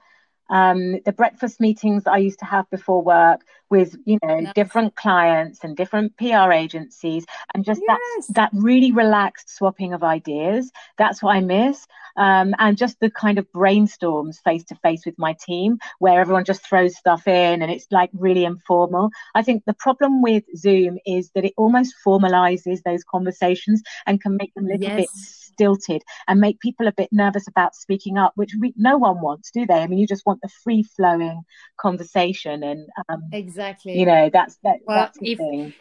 um, 0.50 1.00
the 1.06 1.12
breakfast 1.12 1.60
meetings 1.60 2.08
I 2.08 2.18
used 2.18 2.40
to 2.40 2.46
have 2.46 2.70
before 2.70 3.02
work 3.02 3.42
with 3.70 3.96
you 4.06 4.20
know 4.22 4.40
nice. 4.42 4.54
different 4.54 4.96
clients 4.96 5.64
and 5.64 5.76
different 5.76 6.16
PR 6.18 6.52
agencies 6.52 7.26
and 7.54 7.66
just 7.66 7.82
yes. 7.88 8.28
that 8.28 8.36
that 8.36 8.50
really 8.54 8.92
relaxed 8.92 9.50
swapping 9.56 9.94
of 9.94 10.04
ideas. 10.04 10.72
That's 10.98 11.24
what 11.24 11.36
I 11.36 11.42
miss. 11.42 11.88
Um, 12.18 12.56
and 12.60 12.78
just 12.78 13.00
the 13.02 13.10
kind 13.10 13.38
of 13.38 13.52
brainstorms 13.52 14.42
face 14.42 14.64
to 14.66 14.76
face 14.76 15.06
with 15.06 15.16
my 15.18 15.36
team 15.46 15.80
where 16.00 16.22
everyone 16.22 16.46
just 16.46 16.66
throws 16.66 16.96
stuff 16.96 17.28
in 17.28 17.62
and 17.62 17.70
it's 17.70 17.88
like 17.92 18.10
really 18.14 18.46
informal. 18.46 19.10
I 19.34 19.42
think 19.42 19.66
the 19.66 19.74
problem 19.74 20.22
with 20.22 20.46
Zoom 20.56 20.98
is 21.06 21.32
that 21.36 21.44
it 21.44 21.54
almost 21.58 21.94
formalizes 22.06 22.84
those 22.84 23.04
conversations 23.04 23.82
and 24.06 24.22
can 24.22 24.38
make 24.38 24.54
them 24.54 24.66
a 24.66 24.70
little 24.70 24.84
yes. 24.84 24.98
bit 25.02 25.10
stilted 25.56 26.02
and 26.28 26.40
make 26.40 26.60
people 26.60 26.88
a 26.88 26.92
bit 26.92 27.10
nervous 27.12 27.48
about 27.48 27.76
speaking 27.76 28.18
up, 28.18 28.34
which 28.36 28.52
we, 28.60 28.74
no 28.76 28.98
one 28.98 29.22
wants, 29.22 29.52
do 29.52 29.66
they? 29.66 29.82
I 29.82 29.88
mean, 29.88 30.00
you 30.00 30.08
just 30.08 30.26
want 30.26 30.42
the 30.42 30.50
free 30.64 30.84
flowing 30.84 31.42
conversation, 31.78 32.64
and 32.64 32.88
um, 33.10 33.24
exactly, 33.32 33.98
you 34.00 34.06
know, 34.06 34.30
that's 34.32 34.58
that, 34.64 34.78
well, 34.86 34.98
that's 34.98 35.18
the 35.18 35.32
if, 35.32 35.38
thing 35.38 35.74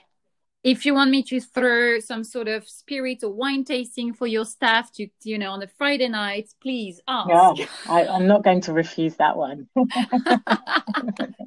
if 0.64 0.86
you 0.86 0.94
want 0.94 1.10
me 1.10 1.22
to 1.22 1.40
throw 1.40 2.00
some 2.00 2.24
sort 2.24 2.48
of 2.48 2.66
spirit 2.66 3.22
or 3.22 3.30
wine 3.30 3.64
tasting 3.64 4.14
for 4.14 4.26
your 4.26 4.46
staff 4.46 4.90
to 4.90 5.06
you 5.22 5.38
know 5.38 5.50
on 5.50 5.62
a 5.62 5.68
friday 5.68 6.08
night 6.08 6.48
please 6.60 7.00
ask. 7.06 7.28
Yeah 7.28 7.66
I, 7.88 8.06
i'm 8.06 8.26
not 8.26 8.42
going 8.42 8.62
to 8.62 8.72
refuse 8.72 9.14
that 9.16 9.36
one. 9.36 9.68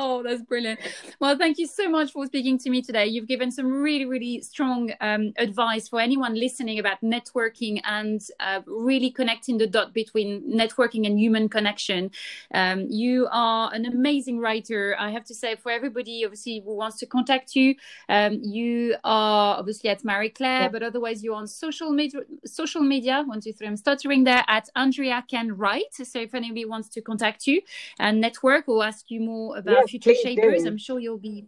Oh 0.00 0.22
that's 0.22 0.42
brilliant. 0.42 0.80
Well 1.20 1.36
thank 1.36 1.58
you 1.58 1.66
so 1.66 1.88
much 1.88 2.12
for 2.12 2.24
speaking 2.26 2.56
to 2.58 2.70
me 2.70 2.82
today. 2.82 3.06
You've 3.06 3.26
given 3.26 3.50
some 3.50 3.66
really 3.66 4.04
really 4.04 4.40
strong 4.42 4.92
um, 5.00 5.32
advice 5.36 5.88
for 5.88 6.00
anyone 6.00 6.34
listening 6.34 6.78
about 6.78 7.00
networking 7.02 7.80
and 7.84 8.20
uh, 8.38 8.60
really 8.66 9.10
connecting 9.10 9.58
the 9.58 9.66
dot 9.66 9.92
between 9.92 10.42
networking 10.48 11.06
and 11.06 11.18
human 11.18 11.48
connection. 11.48 12.10
Um, 12.54 12.86
you 12.88 13.28
are 13.32 13.72
an 13.74 13.86
amazing 13.86 14.38
writer. 14.38 14.96
I 14.98 15.10
have 15.10 15.24
to 15.24 15.34
say 15.34 15.56
for 15.56 15.72
everybody 15.72 16.24
obviously 16.24 16.62
who 16.64 16.76
wants 16.76 16.98
to 16.98 17.06
contact 17.06 17.56
you 17.56 17.74
um, 18.08 18.37
you 18.42 18.96
are 19.04 19.58
obviously 19.58 19.90
at 19.90 20.04
Marie 20.04 20.30
Claire, 20.30 20.62
yeah. 20.62 20.68
but 20.68 20.82
otherwise 20.82 21.22
you're 21.22 21.34
on 21.34 21.46
social 21.46 21.90
media. 21.90 22.20
Social 22.44 22.82
media, 22.82 23.22
one, 23.26 23.40
two, 23.40 23.52
three. 23.52 23.66
I'm 23.66 23.76
stuttering 23.76 24.24
there 24.24 24.44
at 24.48 24.68
Andrea 24.76 25.24
Can 25.28 25.56
Write. 25.56 25.94
So 25.94 26.20
if 26.20 26.34
anybody 26.34 26.64
wants 26.64 26.88
to 26.90 27.00
contact 27.00 27.46
you 27.46 27.60
and 27.98 28.20
network 28.20 28.68
or 28.68 28.84
ask 28.84 29.10
you 29.10 29.20
more 29.20 29.56
about 29.56 29.76
yeah, 29.76 29.82
future 29.86 30.14
shapers, 30.14 30.62
do. 30.62 30.68
I'm 30.68 30.78
sure 30.78 30.98
you'll 30.98 31.18
be 31.18 31.46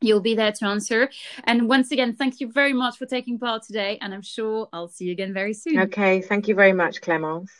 you'll 0.00 0.20
be 0.20 0.34
there 0.34 0.52
to 0.52 0.66
answer. 0.66 1.10
And 1.44 1.68
once 1.68 1.90
again, 1.90 2.14
thank 2.14 2.40
you 2.40 2.50
very 2.52 2.72
much 2.72 2.98
for 2.98 3.06
taking 3.06 3.38
part 3.38 3.62
today. 3.62 3.98
And 4.00 4.12
I'm 4.12 4.22
sure 4.22 4.68
I'll 4.72 4.88
see 4.88 5.06
you 5.06 5.12
again 5.12 5.32
very 5.32 5.54
soon. 5.54 5.78
Okay, 5.78 6.20
thank 6.20 6.48
you 6.48 6.54
very 6.54 6.72
much, 6.72 7.00
Clémence. 7.00 7.50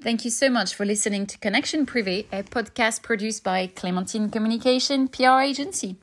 Thank 0.00 0.24
you 0.24 0.30
so 0.30 0.48
much 0.48 0.76
for 0.76 0.86
listening 0.86 1.26
to 1.26 1.38
Connection 1.38 1.84
Privé, 1.84 2.26
a 2.30 2.44
podcast 2.44 3.02
produced 3.02 3.42
by 3.42 3.66
Clementine 3.66 4.30
Communication 4.30 5.08
PR 5.08 5.40
agency. 5.40 5.96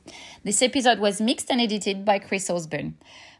This 0.44 0.60
episode 0.60 0.98
was 0.98 1.18
mixed 1.18 1.50
and 1.50 1.62
edited 1.62 2.04
by 2.04 2.18
Chris 2.18 2.50
Osborne. 2.50 2.98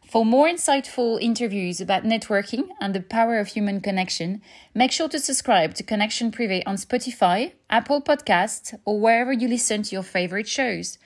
For 0.08 0.24
more 0.24 0.48
insightful 0.48 1.20
interviews 1.20 1.82
about 1.82 2.04
networking 2.04 2.68
and 2.80 2.94
the 2.94 3.02
power 3.02 3.38
of 3.38 3.48
human 3.48 3.82
connection, 3.82 4.40
make 4.74 4.92
sure 4.92 5.10
to 5.10 5.20
subscribe 5.20 5.74
to 5.74 5.82
Connection 5.82 6.30
Privé 6.32 6.62
on 6.64 6.76
Spotify, 6.76 7.52
Apple 7.68 8.00
Podcasts, 8.00 8.78
or 8.86 8.98
wherever 8.98 9.34
you 9.34 9.48
listen 9.48 9.82
to 9.82 9.92
your 9.94 10.02
favorite 10.02 10.48
shows. 10.48 10.96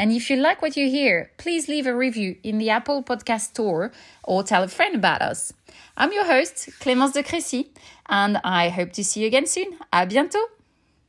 And 0.00 0.12
if 0.12 0.30
you 0.30 0.36
like 0.36 0.62
what 0.62 0.78
you 0.78 0.88
hear, 0.88 1.30
please 1.36 1.68
leave 1.68 1.86
a 1.86 1.94
review 1.94 2.36
in 2.42 2.56
the 2.56 2.70
Apple 2.70 3.02
Podcast 3.02 3.50
Store 3.52 3.92
or 4.24 4.42
tell 4.42 4.62
a 4.62 4.68
friend 4.68 4.94
about 4.94 5.20
us. 5.20 5.52
I'm 5.94 6.10
your 6.10 6.24
host, 6.24 6.70
Clémence 6.80 7.12
de 7.12 7.22
Crécy, 7.22 7.68
and 8.08 8.38
I 8.42 8.70
hope 8.70 8.94
to 8.94 9.04
see 9.04 9.20
you 9.20 9.26
again 9.26 9.44
soon. 9.44 9.76
À 9.92 10.10
bientôt! 10.10 10.59